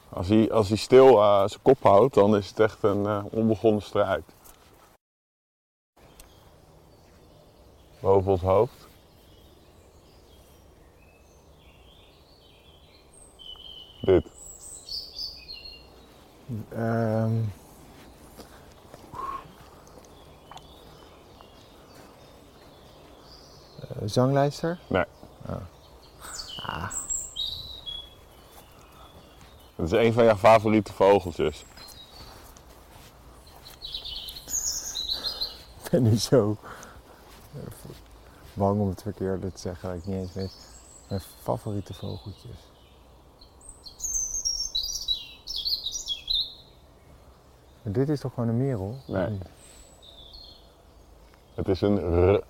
Als 0.08 0.28
hij, 0.28 0.52
als 0.52 0.68
hij 0.68 0.76
stil 0.76 1.22
eh, 1.22 1.38
zijn 1.46 1.62
kop 1.62 1.82
houdt, 1.82 2.14
dan 2.14 2.36
is 2.36 2.48
het 2.48 2.60
echt 2.60 2.82
een 2.82 3.06
eh, 3.06 3.24
onbegonnen 3.30 3.82
strijd. 3.82 4.24
Boven 8.00 8.30
ons 8.30 8.40
hoofd. 8.40 8.88
Dit. 14.00 14.35
Ehm 16.68 17.42
eh, 23.80 23.96
zanglijster? 24.04 24.78
Nee. 24.86 25.04
Oh. 25.48 25.56
Ah, 26.66 26.92
Dat 29.76 29.86
is 29.86 29.92
een 29.92 30.12
van 30.12 30.24
jouw 30.24 30.36
favoriete 30.36 30.92
vogeltjes. 30.92 31.64
ik 35.84 35.90
ben 35.90 36.02
nu 36.02 36.16
zo 36.16 36.56
eh, 37.54 37.60
bang 38.54 38.80
om 38.80 38.88
het 38.88 39.02
verkeerde 39.02 39.52
te 39.52 39.60
zeggen 39.60 39.88
dat 39.88 39.98
ik 39.98 40.06
niet 40.06 40.16
eens 40.16 40.32
weet. 40.32 40.52
Mijn 41.08 41.20
favoriete 41.42 41.94
vogeltjes. 41.94 42.56
Maar 47.86 47.94
dit 47.94 48.08
is 48.08 48.20
toch 48.20 48.34
gewoon 48.34 48.48
een 48.48 48.56
merel? 48.56 48.96
Nee. 49.06 49.38
Het 51.54 51.68
is 51.68 51.80
een 51.80 51.98
r. 52.34 52.42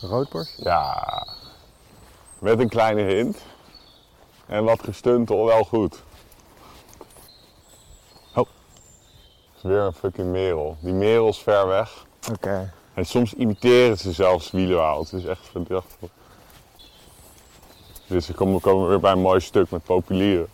Roodborst? 0.00 0.58
Ja. 0.62 1.26
Met 2.38 2.58
een 2.58 2.68
kleine 2.68 3.02
hint. 3.02 3.38
En 4.46 4.64
wat 4.64 4.82
gestuntel 4.82 5.44
wel 5.44 5.64
goed. 5.64 6.02
Oh. 8.34 8.46
Het 9.46 9.56
is 9.56 9.62
weer 9.62 9.80
een 9.80 9.92
fucking 9.92 10.30
merel. 10.30 10.76
Die 10.80 10.92
merel 10.92 11.28
is 11.28 11.38
ver 11.38 11.66
weg. 11.66 12.06
Oké. 12.32 12.72
En 12.94 13.06
soms 13.06 13.34
imiteren 13.34 13.98
ze 13.98 14.12
zelfs 14.12 14.50
wielenwaal. 14.50 15.00
Het 15.00 15.12
is 15.12 15.24
echt 15.24 15.46
verdacht. 15.46 15.96
Dus 18.06 18.26
we 18.26 18.34
komen, 18.34 18.60
komen 18.60 18.82
we 18.82 18.88
weer 18.88 19.00
bij 19.00 19.12
een 19.12 19.20
mooi 19.20 19.40
stuk 19.40 19.70
met 19.70 19.84
populieren. 19.84 20.48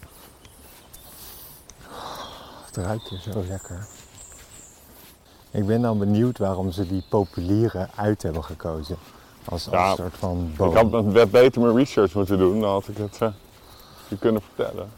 Het 2.75 2.85
ruikt 2.85 3.09
hier 3.09 3.21
zo 3.33 3.45
lekker. 3.49 3.87
Ik 5.51 5.67
ben 5.67 5.81
dan 5.83 5.99
benieuwd 5.99 6.39
waarom 6.39 6.71
ze 6.71 6.87
die 6.87 7.05
populieren 7.09 7.91
uit 7.95 8.23
hebben 8.23 8.45
gekozen. 8.45 8.97
Als, 9.45 9.65
als 9.65 9.73
Ja, 9.75 9.91
een 9.91 9.97
soort 9.97 10.17
van 10.17 10.53
boom. 10.57 10.71
Ik 10.71 10.77
had 10.93 11.05
met- 11.05 11.31
beter 11.31 11.61
mijn 11.61 11.77
research 11.77 12.15
moeten 12.15 12.39
doen. 12.39 12.61
Dan 12.61 12.71
had 12.71 12.89
ik 12.89 12.97
het 12.97 13.17
eh, 13.21 13.29
je 14.09 14.19
kunnen 14.19 14.43
vertellen. 14.43 14.91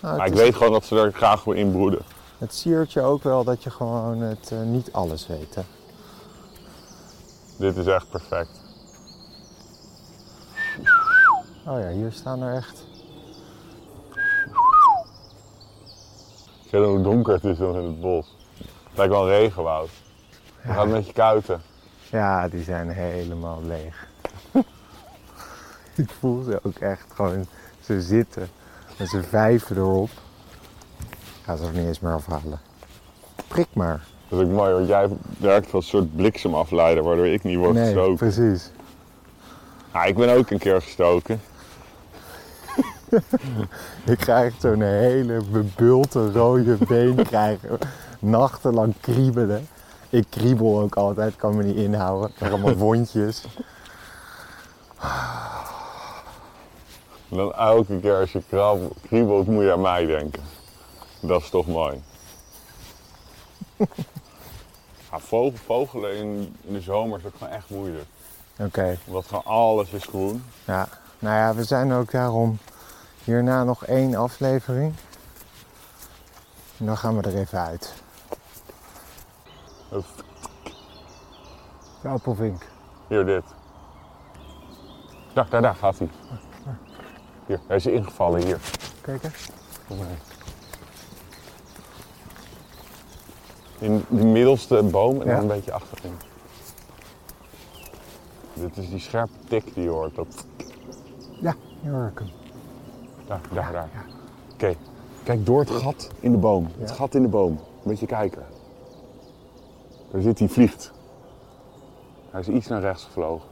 Nou, 0.00 0.16
Maar 0.16 0.26
ik 0.26 0.32
is- 0.32 0.38
weet 0.40 0.54
gewoon 0.54 0.72
dat 0.72 0.84
ze 0.84 0.96
er 1.00 1.12
graag 1.12 1.40
voor 1.42 1.56
inbroeden. 1.56 2.00
het 2.38 2.54
siert 2.54 2.92
je 2.92 3.00
ook 3.02 3.22
wel 3.22 3.44
dat 3.44 3.62
je 3.62 3.70
gewoon 3.70 4.20
het 4.20 4.50
eh, 4.52 4.60
niet 4.62 4.92
alles 4.92 5.26
weet. 5.26 5.54
Hè? 5.54 5.62
Dit 7.56 7.76
is 7.76 7.86
echt 7.86 8.10
perfect. 8.10 8.60
Oh 11.66 11.80
ja, 11.80 11.88
hier 11.88 12.12
staan 12.12 12.42
er 12.42 12.54
echt. 12.54 12.86
Weet 16.70 16.84
hoe 16.84 17.02
donker 17.02 17.34
het 17.34 17.44
is 17.44 17.58
nog 17.58 17.76
in 17.76 17.84
het 17.84 18.00
bos. 18.00 18.36
Het 18.58 18.96
lijkt 18.96 19.12
wel 19.12 19.22
een 19.22 19.38
regenwoud. 19.38 19.88
Je 20.62 20.72
gaat 20.72 20.88
met 20.88 21.06
je 21.06 21.12
kuiten. 21.12 21.62
Ja, 22.10 22.48
die 22.48 22.62
zijn 22.62 22.88
helemaal 22.88 23.62
leeg. 23.66 24.06
ik 26.02 26.10
voel 26.18 26.42
ze 26.42 26.60
ook 26.62 26.76
echt 26.76 27.06
gewoon. 27.14 27.46
Ze 27.80 28.02
zitten 28.02 28.48
met 28.98 29.08
z'n 29.08 29.22
vijven 29.22 29.76
erop. 29.76 30.10
Ik 30.98 31.44
ga 31.44 31.56
ze 31.56 31.64
ook 31.64 31.72
niet 31.72 31.86
eens 31.86 32.00
meer 32.00 32.12
afhalen. 32.12 32.60
Prik 33.48 33.68
maar. 33.72 34.04
Dat 34.28 34.40
is 34.40 34.46
ook 34.46 34.52
mooi, 34.52 34.72
want 34.72 34.88
jij 34.88 35.08
werkt 35.38 35.74
als 35.74 35.84
een 35.84 35.90
soort 35.90 36.16
bliksemafleider 36.16 37.02
waardoor 37.02 37.26
ik 37.26 37.42
niet 37.44 37.56
word 37.56 37.74
nee, 37.74 37.84
gestoken. 37.84 38.16
precies. 38.16 38.70
Ja, 39.92 40.04
ik 40.04 40.16
ben 40.16 40.36
ook 40.36 40.50
een 40.50 40.58
keer 40.58 40.82
gestoken. 40.82 41.40
Ik 44.12 44.18
krijg 44.18 44.54
zo'n 44.60 44.82
hele 44.82 45.40
bebulte 45.50 46.32
rode 46.32 46.76
been 46.88 47.14
krijgen. 47.26 47.78
Nachtenlang 48.18 48.94
kriebelen. 49.00 49.68
Ik 50.10 50.26
kriebel 50.30 50.80
ook 50.80 50.94
altijd, 50.96 51.36
kan 51.36 51.56
me 51.56 51.62
niet 51.62 51.76
inhouden. 51.76 52.28
Ik 52.28 52.34
krijg 52.34 52.52
allemaal 52.52 52.74
wondjes. 52.88 53.44
En 57.30 57.36
dan 57.36 57.54
elke 57.54 58.00
keer 58.00 58.14
als 58.16 58.32
je 58.32 58.42
krab- 58.48 58.96
kriebelt 59.06 59.46
moet 59.46 59.62
je 59.62 59.72
aan 59.72 59.80
mij 59.80 60.06
denken. 60.06 60.42
Dat 61.20 61.42
is 61.42 61.50
toch 61.50 61.66
mooi. 61.66 62.02
Ja, 65.10 65.18
vogel, 65.18 65.58
vogelen 65.64 66.16
in, 66.16 66.56
in 66.64 66.72
de 66.72 66.80
zomer 66.80 67.18
is 67.18 67.24
ook 67.24 67.32
gewoon 67.38 67.52
echt 67.52 67.70
moeilijk. 67.70 68.06
Oké, 68.58 68.98
Omdat 69.06 69.26
gewoon 69.26 69.44
alles 69.44 69.90
is 69.90 70.04
groen. 70.04 70.44
ja. 70.64 70.88
Nou 71.18 71.36
ja, 71.36 71.54
we 71.54 71.64
zijn 71.64 71.92
ook 71.92 72.10
daarom 72.10 72.58
hierna 73.28 73.64
nog 73.64 73.84
één 73.84 74.14
aflevering. 74.14 74.94
En 76.78 76.86
dan 76.86 76.96
gaan 76.96 77.16
we 77.16 77.22
er 77.28 77.36
even 77.36 77.58
uit. 77.60 77.94
De 82.02 82.08
appelvink. 82.08 82.62
Hier, 83.08 83.24
dit. 83.24 83.42
Daar, 85.34 85.48
daar, 85.48 85.62
daar 85.62 85.74
gaat 85.74 85.98
hij. 85.98 86.08
Hier, 87.46 87.60
hij 87.66 87.76
is 87.76 87.86
ingevallen 87.86 88.44
hier. 88.44 88.58
Kijk 89.00 89.22
eens. 89.22 89.48
Kom 89.88 89.96
maar. 89.96 90.06
In 93.78 94.04
die 94.08 94.24
middelste 94.24 94.82
boom 94.82 95.20
en 95.20 95.26
Ja. 95.26 95.32
dan 95.32 95.40
een 95.40 95.46
beetje 95.46 95.72
achterin. 95.72 96.16
Dit 98.54 98.76
is 98.76 98.88
die 98.88 99.00
scherpe 99.00 99.32
tik 99.48 99.74
die 99.74 99.82
je 99.82 99.88
hoort. 99.88 100.14
Dat, 100.14 100.44
Ja, 101.40 101.54
hier 101.80 101.92
hoor 101.92 102.06
ik 102.12 102.18
hem. 102.18 102.30
Daar, 103.28 103.40
daar, 103.52 103.72
daar. 103.72 103.88
ja. 103.94 104.02
Oké, 104.52 104.74
kijk 105.22 105.46
door 105.46 105.60
het 105.60 105.70
gat 105.70 106.10
in 106.20 106.30
de 106.32 106.38
boom. 106.38 106.68
Het 106.78 106.88
Ja. 106.88 106.94
gat 106.94 107.14
in 107.14 107.22
de 107.22 107.28
boom. 107.28 107.50
Een 107.52 107.58
beetje 107.90 108.06
kijken. 108.06 108.42
Daar 110.12 110.22
zit 110.22 110.38
hij, 110.38 110.48
vliegt. 110.48 110.92
Hij 112.30 112.40
is 112.40 112.48
iets 112.48 112.66
naar 112.66 112.80
rechts 112.80 113.04
gevlogen. 113.04 113.48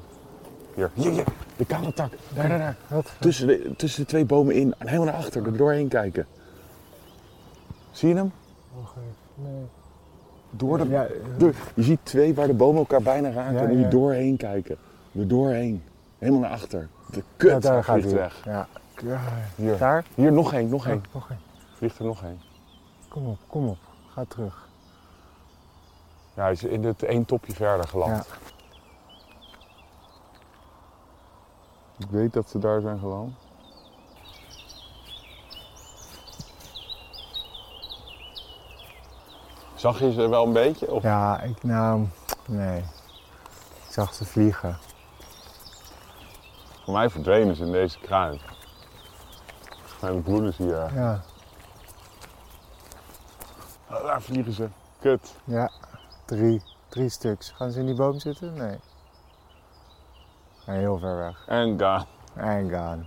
Hier, 0.74 0.90
hier, 0.94 1.10
hier. 1.10 1.24
De 1.56 1.64
kale 1.64 1.92
tak. 1.92 2.12
Daar, 2.34 2.48
daar, 2.48 2.58
daar. 2.58 2.76
Wat? 2.88 3.12
Tussen 3.20 3.46
de, 3.46 3.74
tussen 3.76 4.00
de 4.00 4.06
twee 4.08 4.24
bomen 4.24 4.54
in 4.54 4.74
en 4.78 4.86
helemaal 4.86 5.06
naar 5.06 5.16
achter, 5.22 5.46
er 5.46 5.56
doorheen 5.56 5.88
kijken. 5.88 6.26
Zie 7.90 8.08
je 8.08 8.14
hem? 8.14 8.32
Even. 8.78 9.02
Nee. 9.34 9.64
Door 10.50 10.78
de, 10.78 10.88
Ja, 10.88 11.06
door- 11.38 11.54
je 11.74 11.82
ziet 11.82 11.98
twee 12.02 12.34
waar 12.34 12.46
de 12.46 12.54
bomen 12.54 12.78
elkaar 12.78 13.02
bijna 13.02 13.30
raken 13.30 13.54
Ja, 13.54 13.60
en 13.62 13.68
die 13.68 13.78
ja. 13.78 13.88
doorheen 13.88 14.36
kijken. 14.36 14.76
Er 15.12 15.28
doorheen. 15.28 15.82
Helemaal 16.18 16.40
naar 16.40 16.50
achter. 16.50 16.88
De 17.10 17.22
kut 17.36 17.50
ja, 17.50 17.58
daar 17.58 17.84
gaat 17.84 18.02
hij. 18.02 18.12
weg. 18.14 18.42
Ja. 18.44 18.68
Ja. 19.00 19.20
Hier. 19.54 19.78
Daar? 19.78 20.04
Hier 20.14 20.32
nog 20.32 20.52
één, 20.52 20.68
nog 20.68 20.87
één. 20.87 21.04
Oh, 21.06 21.14
nog 21.14 21.30
één. 21.30 21.40
Vliegt 21.74 21.98
er 21.98 22.04
nog 22.04 22.22
één. 22.22 22.40
Kom 23.09 23.26
op, 23.26 23.38
kom 23.46 23.68
op. 23.68 23.78
Ga 24.12 24.24
terug. 24.28 24.68
Ja, 26.35 26.42
hij 26.42 26.52
is 26.52 26.64
in 26.64 26.85
het 26.85 27.02
één 27.02 27.24
topje 27.24 27.52
verder 27.52 27.88
geland. 27.88 28.26
Ja. 28.28 28.37
Ik 31.98 32.11
weet 32.11 32.32
dat 32.32 32.50
ze 32.50 32.59
daar 32.59 32.80
zijn 32.80 32.98
geland. 32.98 33.35
Zag 39.74 39.98
je 39.98 40.12
ze 40.12 40.28
wel 40.28 40.46
een 40.46 40.52
beetje? 40.52 40.90
Of? 40.90 41.02
Ja, 41.02 41.40
ik 41.40 41.62
nou, 41.62 42.06
nee. 42.46 42.78
Ik 43.87 43.92
zag 43.92 44.14
ze 44.14 44.24
vliegen. 44.24 44.78
Voor 46.85 46.94
mij 46.94 47.11
verdwenen 47.11 47.56
ze 47.56 47.64
in 47.64 47.72
deze 47.72 47.98
kruin. 47.98 48.40
Mijn 50.00 50.22
broer 50.22 50.44
is 50.46 50.56
hier. 50.56 50.90
Ja, 50.94 51.20
Oh, 53.90 54.02
daar 54.04 54.22
vliegen 54.22 54.52
ze. 54.52 54.68
Kut. 55.00 55.35
ja. 55.44 55.70
Drie, 56.24 56.62
drie 56.88 57.09
stuks. 57.09 57.50
Gaan 57.50 57.70
ze 57.70 57.78
in 57.80 57.87
die 57.87 57.94
boom 57.94 58.18
zitten? 58.18 58.54
Nee. 58.54 58.76
Nee, 60.66 60.78
heel 60.78 60.98
ver 60.98 61.16
weg. 61.16 61.44
En 61.46 61.78
gaan. 61.78 62.04
En 62.35 62.70
gaan. 62.70 63.06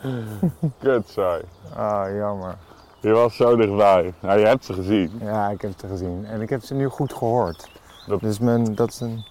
Kut, 0.80 1.08
sorry. 1.08 1.44
Ah, 1.76 2.14
jammer. 2.16 2.56
Je 3.00 3.10
was 3.10 3.36
zo 3.36 3.56
dichtbij. 3.56 4.14
Nou, 4.20 4.38
je 4.38 4.46
hebt 4.46 4.64
ze 4.64 4.72
gezien. 4.74 5.18
Ja, 5.22 5.48
ik 5.48 5.60
heb 5.60 5.72
ze 5.80 5.86
gezien. 5.86 6.26
En 6.26 6.40
ik 6.40 6.48
heb 6.50 6.62
ze 6.62 6.74
nu 6.74 6.86
goed 6.88 7.12
gehoord. 7.12 7.70
Dat- 8.06 8.20
Dus 8.20 8.38
mijn, 8.38 8.74
dat 8.74 8.88
is 8.88 9.00
een... 9.00 9.24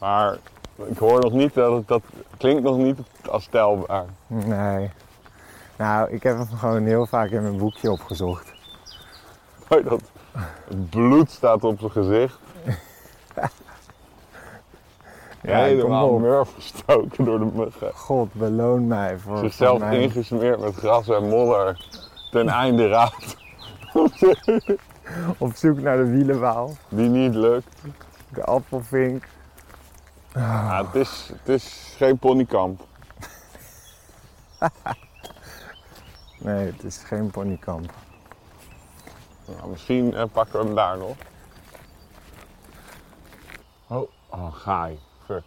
Maar 0.00 0.38
ik 0.76 0.98
hoor 0.98 1.20
nog 1.20 1.32
niet 1.32 1.54
dat 1.54 1.72
het 1.76 1.88
dat 1.88 2.02
klinkt 2.36 2.62
nog 2.62 2.76
niet 2.76 2.98
als 3.30 3.46
telbaar. 3.46 4.04
Nee. 4.26 4.90
Nou, 5.76 6.10
ik 6.10 6.22
heb 6.22 6.36
hem 6.36 6.48
gewoon 6.58 6.84
heel 6.84 7.06
vaak 7.06 7.30
in 7.30 7.42
mijn 7.42 7.56
boekje 7.58 7.90
opgezocht. 7.90 8.52
Hoi, 9.68 9.82
dat 9.82 10.00
het 10.68 10.90
bloed 10.90 11.30
staat 11.30 11.64
op 11.64 11.78
zijn 11.78 11.90
gezicht. 11.90 12.38
Ja, 15.42 15.56
Helemaal 15.62 16.18
murf 16.18 16.54
gestoken 16.54 17.24
door 17.24 17.38
de 17.38 17.50
muggen. 17.54 17.92
God, 17.94 18.32
beloon 18.32 18.86
mij 18.86 19.18
voor, 19.18 19.38
Zichzelf 19.38 19.78
mijn- 19.78 20.00
ingesmeerd 20.00 20.60
met 20.60 20.74
gras 20.74 21.08
en 21.08 21.28
modder. 21.28 21.86
Ten 22.30 22.48
einde 22.48 22.88
raad. 22.88 23.36
op 25.38 25.52
zoek 25.54 25.78
naar 25.80 25.96
de 25.96 26.10
wielenwaal. 26.10 26.72
Die 26.88 27.08
niet 27.08 27.34
lukt. 27.34 27.76
De 28.28 28.44
appelvink. 28.44 29.24
Ja, 30.34 30.84
het, 30.84 30.94
is, 30.94 31.30
het 31.38 31.48
is 31.48 31.94
geen 31.96 32.18
ponykamp. 32.18 32.80
Nee, 36.38 36.66
het 36.66 36.84
is 36.84 36.96
geen 36.96 37.30
ponykamp. 37.30 37.92
Nou, 39.46 39.70
misschien 39.70 40.14
eh, 40.14 40.24
pakken 40.32 40.58
we 40.58 40.64
hem 40.64 40.74
daar 40.74 40.98
nog. 40.98 41.16
Oh, 43.86 44.10
oh 44.28 44.54
gaai. 44.54 44.98
Fuck. 45.24 45.44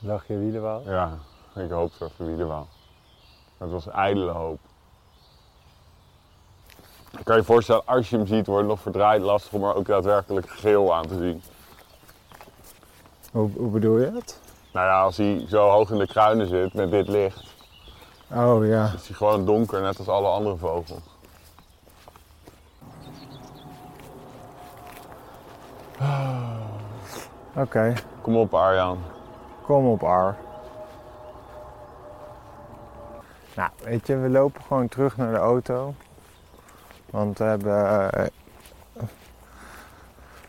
Lag 0.00 0.26
je 0.26 0.38
wielenwaal? 0.38 0.82
Ja, 0.84 1.18
ik 1.54 1.70
hoop 1.70 1.92
zo 1.92 2.08
voor 2.16 2.26
wie 2.26 2.38
er 2.38 2.48
wel. 2.48 2.68
Het 3.58 3.70
was 3.70 3.88
ijdele 3.88 4.30
hoop. 4.30 4.58
Ik 7.18 7.24
kan 7.24 7.36
je 7.36 7.44
voorstellen, 7.44 7.86
als 7.86 8.10
je 8.10 8.16
hem 8.16 8.26
ziet, 8.26 8.46
wordt 8.46 8.60
het 8.60 8.70
nog 8.70 8.80
verdraaid 8.80 9.22
lastig 9.22 9.52
om 9.52 9.64
er 9.64 9.74
ook 9.74 9.86
daadwerkelijk 9.86 10.48
geel 10.50 10.94
aan 10.94 11.06
te 11.06 11.18
zien. 11.18 11.42
Hoe, 13.32 13.50
hoe 13.56 13.70
bedoel 13.70 13.98
je 13.98 14.10
het? 14.14 14.40
Nou 14.72 14.86
ja, 14.86 15.02
als 15.02 15.16
hij 15.16 15.44
zo 15.48 15.68
hoog 15.68 15.90
in 15.90 15.98
de 15.98 16.06
kruinen 16.06 16.46
zit 16.46 16.74
met 16.74 16.90
dit 16.90 17.08
licht, 17.08 17.56
Oh 18.32 18.66
ja. 18.66 18.92
is 18.94 19.06
hij 19.06 19.16
gewoon 19.16 19.44
donker, 19.44 19.82
net 19.82 19.98
als 19.98 20.08
alle 20.08 20.28
andere 20.28 20.56
vogels. 20.56 21.00
Oké, 27.54 27.92
Kom 28.22 28.36
op 28.36 28.54
Arjan. 28.54 28.98
kom 29.62 29.86
op 29.86 30.02
Ar. 30.02 30.36
Nou, 33.56 33.70
weet 33.82 34.06
je, 34.06 34.16
we 34.16 34.28
lopen 34.28 34.62
gewoon 34.62 34.88
terug 34.88 35.16
naar 35.16 35.32
de 35.32 35.38
auto. 35.38 35.94
Want 37.10 37.38
we 37.38 37.44
hebben... 37.44 38.12
eh, 38.12 38.24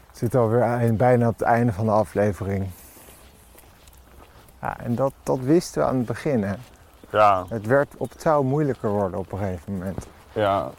het 0.08 0.18
zit 0.18 0.36
alweer 0.36 0.96
bijna 0.96 1.28
op 1.28 1.34
het 1.40 1.48
einde 1.48 1.74
van 1.74 1.86
de 1.86 1.92
aflevering. 1.92 2.70
Ja, 4.62 4.80
en 4.80 4.96
dat, 4.96 5.14
dat 5.24 5.40
wisten 5.40 5.82
we 5.82 5.88
aan 5.88 5.98
het 5.98 6.06
begin, 6.06 6.44
hè. 6.44 6.54
Ja, 7.12 7.46
Het, 7.50 7.66
werd, 7.66 7.96
op, 7.98 8.10
het 8.10 8.22
zou 8.22 8.44
moeilijker 8.46 8.90
worden 8.90 9.20
op 9.20 9.32
een 9.32 9.38
gegeven 9.38 9.74
moment. 9.78 10.08
ja. 10.34 10.70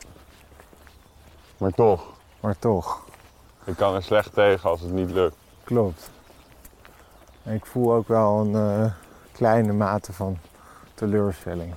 Maar 1.57 1.71
toch, 1.73 2.05
Maar 2.41 2.59
toch, 2.59 3.05
ik 3.65 3.77
kan 3.77 3.95
er 3.95 4.03
slecht 4.03 4.35
tegen 4.35 4.71
als 4.71 4.81
het 4.81 4.91
niet 4.93 5.11
lukt. 5.11 5.37
klopt. 5.65 6.11
Ik 7.43 7.67
voel 7.67 7.93
ook 7.95 8.09
wel 8.09 8.39
een 8.41 8.55
eh, 8.85 8.93
kleine 9.33 9.73
mate 9.73 10.13
van 10.13 10.39
teleurstelling. 10.95 11.75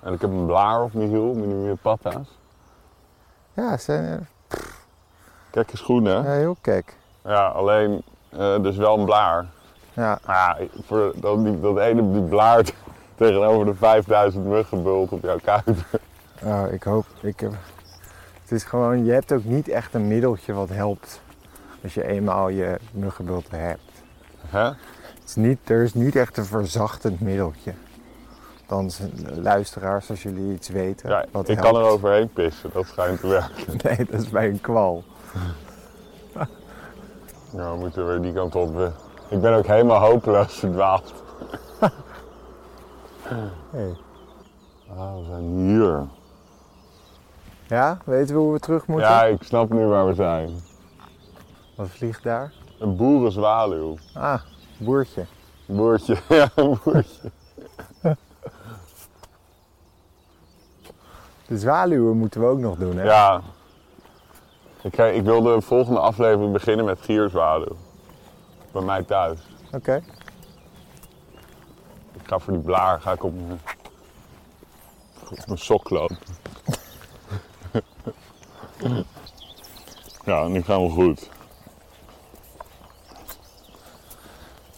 En 0.00 0.12
ik 0.12 0.20
heb 0.20 0.30
een 0.30 0.46
blaar 0.46 0.82
op 0.82 0.92
mijn 0.92 1.08
hiel, 1.08 1.34
mijn 1.34 1.60
nieuwe 1.62 1.76
patta's. 1.76 2.38
Ja, 3.52 3.76
zijn 3.76 4.04
er 4.04 4.26
Kijk 5.50 5.70
eens 5.70 5.80
schoenen. 5.80 6.24
ja, 6.24 6.30
heel 6.30 6.56
kek. 6.60 6.96
Ja, 7.24 7.46
alleen 7.48 8.02
eh, 8.28 8.62
dus 8.62 8.76
wel 8.76 8.98
een 8.98 9.04
blaar. 9.04 9.46
Ja, 9.92 10.18
Maar 10.26 10.60
ja, 10.62 10.66
voor 10.86 11.12
dat, 11.16 11.44
die, 11.44 11.60
dat 11.60 11.78
ene 11.78 12.12
die 12.12 12.22
blaart 12.22 12.74
tegenover 13.28 13.64
de 13.66 13.74
5000 13.74 14.44
muggenbult 14.44 15.10
op 15.12 15.22
jouw 15.22 15.38
kuiten. 15.44 15.76
oh, 16.44 16.62
ik 16.72 16.82
hoop. 16.82 17.04
Ik 17.20 17.40
heb, 17.40 17.52
het 18.42 18.52
is 18.52 18.64
gewoon, 18.64 19.04
je 19.04 19.12
hebt 19.12 19.32
ook 19.32 19.44
niet 19.44 19.68
echt 19.68 19.94
een 19.94 20.08
middeltje 20.08 20.52
wat 20.52 20.68
helpt 20.68 21.20
als 21.82 21.94
je 21.94 22.06
eenmaal 22.06 22.48
je 22.48 22.78
muggenbulten 22.92 23.60
hebt. 23.60 23.82
Hè? 24.46 24.64
Het 24.64 24.76
is 25.26 25.34
niet, 25.34 25.70
er 25.70 25.82
is 25.82 25.94
niet 25.94 26.16
echt 26.16 26.36
een 26.36 26.44
verzachtend 26.44 27.20
middeltje. 27.20 27.72
Dan 28.66 28.90
luisteraars, 29.34 30.10
als 30.10 30.22
jullie 30.22 30.52
iets 30.54 30.68
weten. 30.68 31.10
Ja, 31.10 31.24
wat 31.30 31.48
ik 31.48 31.58
helpt. 31.58 31.72
kan 31.72 31.80
er 31.82 31.88
overheen 31.90 32.32
pissen, 32.32 32.70
dat 32.72 32.86
schijnt 32.86 33.20
te 33.20 33.26
werken. 33.26 33.76
Nee, 33.84 34.06
dat 34.10 34.20
is 34.20 34.28
bij 34.28 34.48
een 34.48 34.60
kwal. 34.60 35.04
Nou, 37.52 37.72
we 37.74 37.78
moeten 37.78 38.06
weer 38.06 38.20
die 38.20 38.32
kant 38.32 38.54
op. 38.54 38.78
eh. 38.80 38.86
Ik 39.28 39.40
ben 39.40 39.54
ook 39.54 39.66
helemaal 39.66 40.00
hopeloos 40.00 40.54
verdwaald. 40.58 41.12
Hey. 43.70 43.96
Ah, 44.96 45.16
we 45.16 45.24
zijn 45.24 45.44
hier. 45.44 46.06
Ja, 47.66 47.98
weten 48.04 48.34
we 48.34 48.40
hoe 48.40 48.52
we 48.52 48.58
terug 48.60 48.86
moeten? 48.86 49.08
Ja, 49.08 49.24
ik 49.24 49.42
snap 49.42 49.70
nu 49.70 49.86
waar 49.86 50.06
we 50.06 50.14
zijn. 50.14 50.60
Wat 51.76 51.88
vliegt 51.88 52.22
daar? 52.22 52.52
Een 52.78 52.96
boerenzwaluw. 52.96 53.96
Ah, 54.14 54.40
boertje. 54.78 55.24
Boertje. 55.66 56.16
Ja, 56.28 56.48
een 56.54 56.78
boertje. 56.84 57.30
De 61.46 61.58
zwaluwen 61.58 62.16
moeten 62.16 62.40
we 62.40 62.46
ook 62.46 62.58
nog 62.58 62.76
doen, 62.76 62.96
hè? 62.96 63.02
Ja. 63.04 63.40
Ik, 64.82 64.96
ik 64.96 65.22
wil 65.22 65.42
de 65.42 65.60
volgende 65.60 66.00
aflevering 66.00 66.52
beginnen 66.52 66.84
met 66.84 67.00
gierzwaluw. 67.00 67.76
Bij 68.72 68.82
mij 68.82 69.02
thuis. 69.02 69.38
Oké. 69.72 70.02
Ga 72.30 72.38
voor 72.38 72.52
die 72.52 72.62
blaar 72.62 73.00
ga 73.00 73.12
ik 73.12 73.24
op 73.24 73.34
mijn, 73.34 73.60
op 75.30 75.46
mijn 75.46 75.58
sok 75.58 75.90
lopen. 75.90 76.18
ja, 80.24 80.46
nu 80.46 80.62
gaan 80.62 80.82
we 80.82 80.90
goed. 80.90 81.28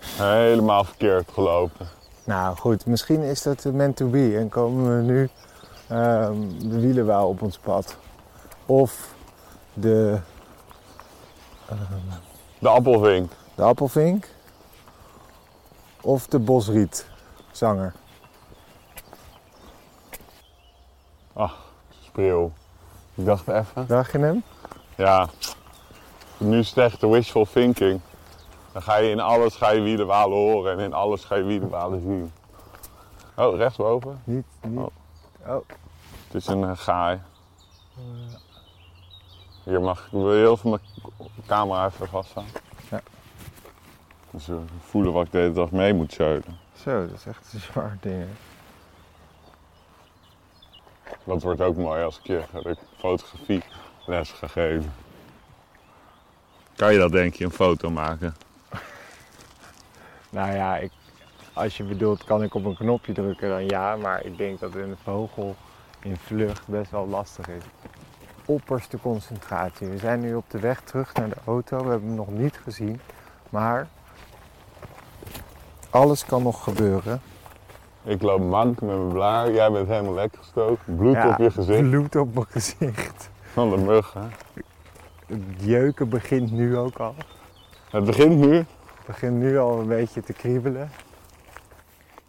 Helemaal 0.04 0.84
verkeerd 0.84 1.30
gelopen. 1.32 1.88
Nou 2.24 2.56
goed, 2.56 2.86
misschien 2.86 3.20
is 3.20 3.42
dat 3.42 3.64
meant 3.64 3.96
to 3.96 4.06
be 4.08 4.36
en 4.36 4.48
komen 4.48 4.96
we 4.96 5.02
nu 5.12 5.28
ehm, 5.88 6.68
de 6.68 6.80
wielenwouw 6.80 7.28
op 7.28 7.42
ons 7.42 7.58
pad. 7.58 7.96
Of 8.66 9.14
de, 9.72 10.18
De 12.58 12.68
appelvink. 12.68 13.32
de 13.54 13.62
appelvink. 13.62 14.28
Of 16.00 16.26
de 16.26 16.40
bosrietzanger. 17.52 17.92
Spreeuw. 22.04 22.52
Ik 23.14 23.24
dacht 23.24 23.48
even. 23.48 23.86
Dacht 23.86 24.12
je 24.12 24.18
hem? 24.18 24.42
Ja, 24.96 25.28
nu 26.36 26.58
is 26.58 26.68
het 26.68 26.78
echt 26.78 27.00
de 27.00 27.08
wishful 27.08 27.46
thinking. 27.52 28.00
Dan 28.72 28.82
ga 28.82 28.96
je 28.96 29.10
in 29.10 29.20
alles 29.20 29.54
ga 29.54 29.70
je 29.70 29.80
wielenwalen 29.80 30.36
horen 30.36 30.72
en 30.72 30.78
in 30.78 30.92
alles 30.92 31.24
ga 31.24 31.34
je 31.34 31.42
wielenwalen 31.42 32.00
zien. 32.00 32.32
Oh, 33.36 33.56
rechtsboven. 33.56 34.20
Niet, 34.24 34.44
niet. 34.60 34.78
Oh. 34.78 34.86
Oh, 35.46 35.68
Het 36.26 36.34
is 36.34 36.46
een 36.46 36.64
eh, 36.64 36.70
gaai. 36.74 37.20
Hier 39.64 39.80
mag 39.80 40.04
ik 40.04 40.10
wil 40.10 40.30
heel 40.30 40.56
veel 40.56 40.70
mijn 40.70 40.82
camera 41.46 41.86
even 41.86 42.08
vasthouden. 42.08 42.54
Ja. 44.32 44.38
Dus 44.38 44.46
we 44.46 44.60
voelen 44.80 45.12
wat 45.12 45.26
ik 45.26 45.32
de 45.32 45.38
hele 45.38 45.52
dag 45.52 45.70
mee 45.70 45.94
moet 45.94 46.12
zeulen. 46.12 46.58
zo, 46.76 47.06
dat 47.06 47.16
is 47.16 47.26
echt 47.26 47.52
een 47.52 47.60
zwaar 47.60 47.96
ding. 48.00 48.26
Dat 51.24 51.42
wordt 51.42 51.60
ook 51.60 51.76
mooi 51.76 52.02
als 52.02 52.18
ik 52.18 52.26
je 52.26 52.42
fotografie 52.98 53.62
les 54.06 54.30
ga 54.30 54.46
geven. 54.46 54.92
Kan 56.76 56.92
je 56.92 56.98
dat 56.98 57.12
denk 57.12 57.34
je, 57.34 57.44
een 57.44 57.50
foto 57.50 57.90
maken? 57.90 58.34
Nou 60.30 60.52
ja, 60.52 60.76
ik, 60.76 60.92
als 61.52 61.76
je 61.76 61.84
bedoelt, 61.84 62.24
kan 62.24 62.42
ik 62.42 62.54
op 62.54 62.64
een 62.64 62.76
knopje 62.76 63.12
drukken, 63.12 63.48
dan 63.48 63.66
ja. 63.66 63.96
Maar 63.96 64.24
ik 64.24 64.36
denk 64.36 64.60
dat 64.60 64.74
een 64.74 64.96
vogel 65.02 65.56
in 66.02 66.16
vlucht 66.16 66.66
best 66.66 66.90
wel 66.90 67.08
lastig 67.08 67.48
is. 67.48 67.62
Opperste 68.44 69.00
concentratie. 69.00 69.88
We 69.88 69.98
zijn 69.98 70.20
nu 70.20 70.34
op 70.34 70.50
de 70.50 70.58
weg 70.58 70.80
terug 70.80 71.14
naar 71.14 71.28
de 71.28 71.36
auto. 71.46 71.84
We 71.84 71.90
hebben 71.90 72.08
hem 72.08 72.16
nog 72.16 72.30
niet 72.30 72.60
gezien. 72.62 73.00
Maar 73.50 73.88
alles 75.92 76.24
kan 76.24 76.42
nog 76.42 76.64
gebeuren. 76.64 77.20
Ik 78.02 78.22
loop 78.22 78.40
mank 78.40 78.80
met 78.80 78.96
mijn 78.96 79.12
blaar, 79.12 79.52
jij 79.52 79.70
bent 79.72 79.88
helemaal 79.88 80.14
lekker 80.14 80.38
gestoken. 80.38 80.96
Bloed 80.96 81.14
Ja, 81.14 81.28
op 81.28 81.38
je 81.38 81.50
gezicht 81.50 81.90
Bloed 81.90 82.16
op 82.16 82.34
mijn 82.34 82.46
gezicht. 82.46 83.30
van 83.52 83.70
de 83.70 83.76
muggen. 83.76 84.32
Het 85.26 85.42
jeuken 85.58 86.08
begint 86.08 86.50
nu 86.50 86.76
ook 86.76 86.96
al. 86.98 87.14
Het 87.90 88.04
begint 88.04 88.36
nu. 88.38 88.54
Het 88.56 88.66
begint 89.06 89.36
nu 89.36 89.58
al 89.58 89.78
een 89.78 89.86
beetje 89.88 90.22
te 90.22 90.32
kriebelen. 90.32 90.90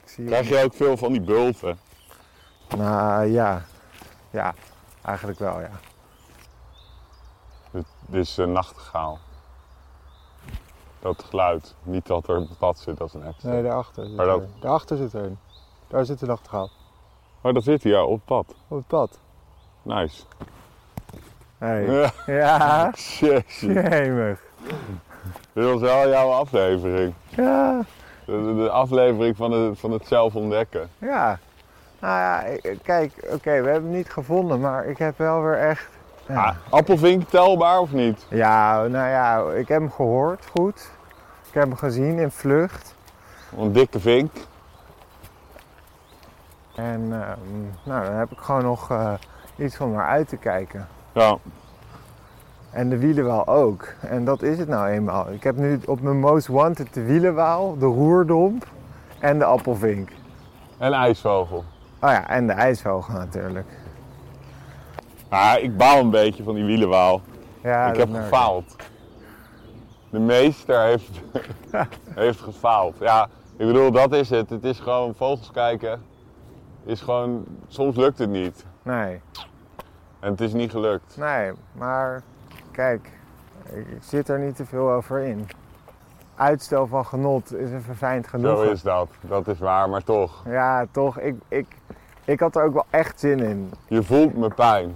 Ik 0.03 0.09
zie 0.09 0.25
Krijg 0.25 0.49
je 0.49 0.63
ook 0.63 0.73
veel 0.73 0.97
van 0.97 1.11
die 1.11 1.21
bulten. 1.21 1.79
Nou 2.77 3.25
ja. 3.25 3.61
Ja, 4.29 4.53
eigenlijk 5.01 5.39
wel 5.39 5.59
ja. 5.59 5.71
Dit, 7.71 7.85
dit 8.05 8.21
is 8.25 8.37
een 8.37 8.51
nachtegaal. 8.51 9.19
Dat 11.03 11.23
geluid. 11.29 11.75
Niet 11.83 12.05
dat 12.07 12.27
er 12.27 12.35
een 12.35 12.49
pad 12.59 12.79
zit, 12.79 12.97
dat 12.97 13.07
is 13.07 13.13
een 13.13 13.23
extra. 13.23 13.49
Nee, 13.49 13.63
daarachter 13.63 14.05
zit 14.05 14.15
Maar 14.15 14.25
dat- 14.25 14.41
er. 14.41 14.47
Daarachter 14.59 14.97
zit 14.97 15.13
er 15.13 15.23
een. 15.23 15.37
Daar 15.87 16.05
zit 16.05 16.19
de 16.19 16.25
nachtegaal. 16.25 16.69
Oh, 17.41 17.53
dat 17.53 17.63
zit 17.63 17.83
hij, 17.83 17.91
ja, 17.91 18.03
op 18.03 18.15
het 18.15 18.25
pad. 18.25 18.55
Op 18.67 18.77
het 18.77 18.87
pad. 18.87 19.19
Nice. 19.81 20.23
Hey. 21.57 22.11
Ja, 22.25 22.91
Ja, 23.19 23.43
jemig. 23.61 24.39
Dit 25.53 25.63
was 25.65 25.79
wel 25.79 26.09
jouw 26.09 26.29
aflevering. 26.31 27.13
Ja, 27.29 27.79
De, 28.25 28.31
de- 28.43 28.55
de 28.55 28.69
aflevering 28.69 29.35
van 29.35 29.51
het, 29.51 29.79
van 29.79 29.91
het 29.91 30.07
zelf 30.07 30.35
ontdekken. 30.35 30.89
ja. 30.97 31.39
Nou 31.99 32.19
ja, 32.19 32.57
kijk, 32.83 33.13
oké, 33.31 33.61
we 33.61 33.69
hebben 33.69 33.73
hem 33.83 33.89
niet 33.91 34.09
gevonden, 34.09 34.59
maar 34.59 34.85
ik 34.85 34.97
heb 34.97 35.17
wel 35.17 35.41
weer 35.41 35.57
echt... 35.57 35.89
Ja. 36.27 36.43
Ah, 36.45 36.55
appelvink 36.69 37.29
telbaar 37.29 37.79
of 37.79 37.91
niet? 37.91 38.25
ja, 38.29 38.87
nou 38.87 39.09
ja, 39.09 39.41
ik 39.51 39.67
heb 39.67 39.79
hem 39.79 39.91
gehoord, 39.91 40.45
goed. 40.51 40.91
Ik 41.47 41.53
heb 41.53 41.63
hem 41.63 41.75
gezien 41.75 42.19
in 42.19 42.31
vlucht. 42.31 42.95
Een 43.57 43.71
dikke 43.71 43.99
vink. 43.99 44.31
En 46.75 47.01
ehm, 47.11 47.61
nou, 47.83 48.05
dan 48.05 48.13
heb 48.13 48.31
ik 48.31 48.37
gewoon 48.39 48.63
nog 48.63 48.91
eh, 48.91 49.13
iets 49.55 49.79
om 49.79 49.91
naar 49.91 50.07
uit 50.07 50.27
te 50.27 50.37
kijken. 50.37 50.87
Ja, 51.11 51.37
En 52.71 52.89
de 52.89 52.97
wielenwaal 52.97 53.47
ook. 53.47 53.87
En 54.01 54.25
dat 54.25 54.41
is 54.41 54.57
het 54.57 54.67
nou 54.67 54.87
eenmaal. 54.87 55.31
Ik 55.31 55.43
heb 55.43 55.55
nu 55.55 55.79
op 55.85 56.01
mijn 56.01 56.19
most 56.19 56.47
wanted 56.47 56.93
de 56.93 57.03
wielenwaal, 57.03 57.77
de 57.77 57.85
roerdomp 57.85 58.67
en 59.19 59.39
de 59.39 59.45
appelvink. 59.45 60.09
en 60.77 60.93
ijsvogel. 60.93 61.63
Oh 62.01 62.09
ja, 62.09 62.27
en 62.27 62.47
de 62.47 62.53
ijsvogel 62.53 63.13
natuurlijk. 63.13 63.67
Ah, 65.33 65.63
ik 65.63 65.77
baal 65.77 65.99
een 65.99 66.09
beetje 66.09 66.43
van 66.43 66.55
die 66.55 66.63
wielenwaal. 66.63 67.21
Ja, 67.63 67.87
ik 67.87 67.95
heb 67.97 68.09
merk 68.09 68.23
gefaald. 68.23 68.75
De 70.09 70.19
meester 70.19 70.81
heeft, 70.81 71.21
heeft 72.23 72.39
gefaald. 72.39 72.95
Ja, 72.99 73.27
ik 73.57 73.65
bedoel, 73.67 73.91
dat 73.91 74.13
is 74.13 74.29
het. 74.29 74.49
Het 74.49 74.63
is 74.63 74.79
gewoon 74.79 75.15
vogels 75.15 75.51
kijken. 75.51 76.01
Is 76.83 77.01
gewoon, 77.01 77.45
soms 77.67 77.95
lukt 77.95 78.17
het 78.19 78.29
niet. 78.29 78.65
Nee, 78.81 79.21
En 80.19 80.31
het 80.31 80.41
is 80.41 80.53
niet 80.53 80.71
gelukt. 80.71 81.17
nee, 81.17 81.51
maar 81.71 82.21
kijk, 82.71 83.09
ik, 83.71 83.87
ik 83.87 84.03
zit 84.03 84.29
er 84.29 84.39
niet 84.39 84.55
te 84.55 84.65
veel 84.65 84.91
over 84.91 85.19
in. 85.19 85.47
Uitstel 86.35 86.87
van 86.87 87.05
genot 87.05 87.53
is 87.55 87.71
een 87.71 87.81
verfijnd 87.81 88.25
Zo 88.25 88.29
genoegen. 88.29 88.71
is 88.71 88.81
dat. 88.81 89.09
Dat 89.21 89.47
is 89.47 89.59
waar, 89.59 89.89
maar 89.89 90.03
toch. 90.03 90.43
Ja, 90.47 90.85
toch, 90.91 91.19
ik, 91.19 91.35
ik, 91.47 91.67
ik 92.25 92.39
had 92.39 92.55
er 92.55 92.63
ook 92.63 92.73
wel 92.73 92.85
echt 92.89 93.19
zin 93.19 93.39
in. 93.39 93.71
Je 93.87 94.03
voelt 94.03 94.37
mijn 94.37 94.53
pijn. 94.53 94.93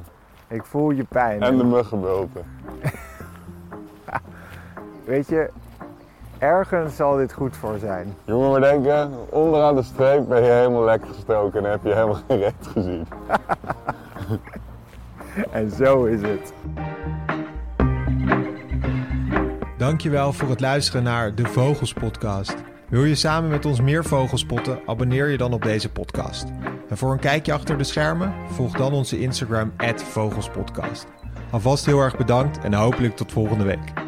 Ik 0.48 0.64
voel 0.64 0.90
je 0.90 1.04
pijn. 1.04 1.42
En 1.42 1.58
de 1.58 1.64
muggenbulten. 1.64 2.44
Weet 5.06 5.28
je, 5.28 5.50
ergens 6.38 6.96
zal 6.96 7.16
dit 7.16 7.34
goed 7.34 7.56
voor 7.56 7.78
zijn. 7.80 8.16
Je 8.24 8.34
moet 8.34 8.50
maar 8.50 8.62
denken, 8.62 9.12
onderaan 9.30 9.76
de 9.76 9.84
streep 9.84 10.28
ben 10.28 10.44
je 10.44 10.52
helemaal 10.52 10.84
lekker 10.84 11.14
gestoken 11.14 11.66
en 11.66 11.72
heb 11.72 11.84
je 11.84 11.94
helemaal 11.94 12.20
geen 12.28 12.40
recht 12.40 12.68
gezien. 12.68 13.08
En 15.52 15.72
zo 15.72 16.06
is 16.06 16.22
het. 16.22 16.54
Dankjewel 19.78 20.34
voor 20.34 20.50
het 20.50 20.60
luisteren 20.60 21.04
naar 21.04 21.36
de 21.36 21.46
Vogels 21.46 21.94
Podcast. 21.94 22.56
Wil 22.90 23.04
je 23.04 23.16
samen 23.16 23.50
met 23.50 23.66
ons 23.66 23.82
meer 23.82 24.06
vogels 24.06 24.42
spotten? 24.42 24.80
Abonneer 24.86 25.30
je 25.30 25.38
dan 25.38 25.54
op 25.54 25.62
deze 25.62 25.92
podcast. 25.92 26.46
En 26.89 26.97
voor 26.97 27.12
een 27.12 27.19
kijkje 27.19 27.54
achter 27.54 27.78
de 27.78 27.84
schermen, 27.84 28.34
volg 28.50 28.78
dan 28.78 28.93
onze 28.93 29.19
Instagram 29.19 29.73
@vogelspodcast. 29.95 31.08
Alvast 31.52 31.86
heel 31.86 32.00
erg 32.00 32.17
bedankt 32.17 32.60
en 32.60 32.73
hopelijk 32.73 33.15
tot 33.15 33.32
volgende 33.32 33.63
week. 33.63 34.07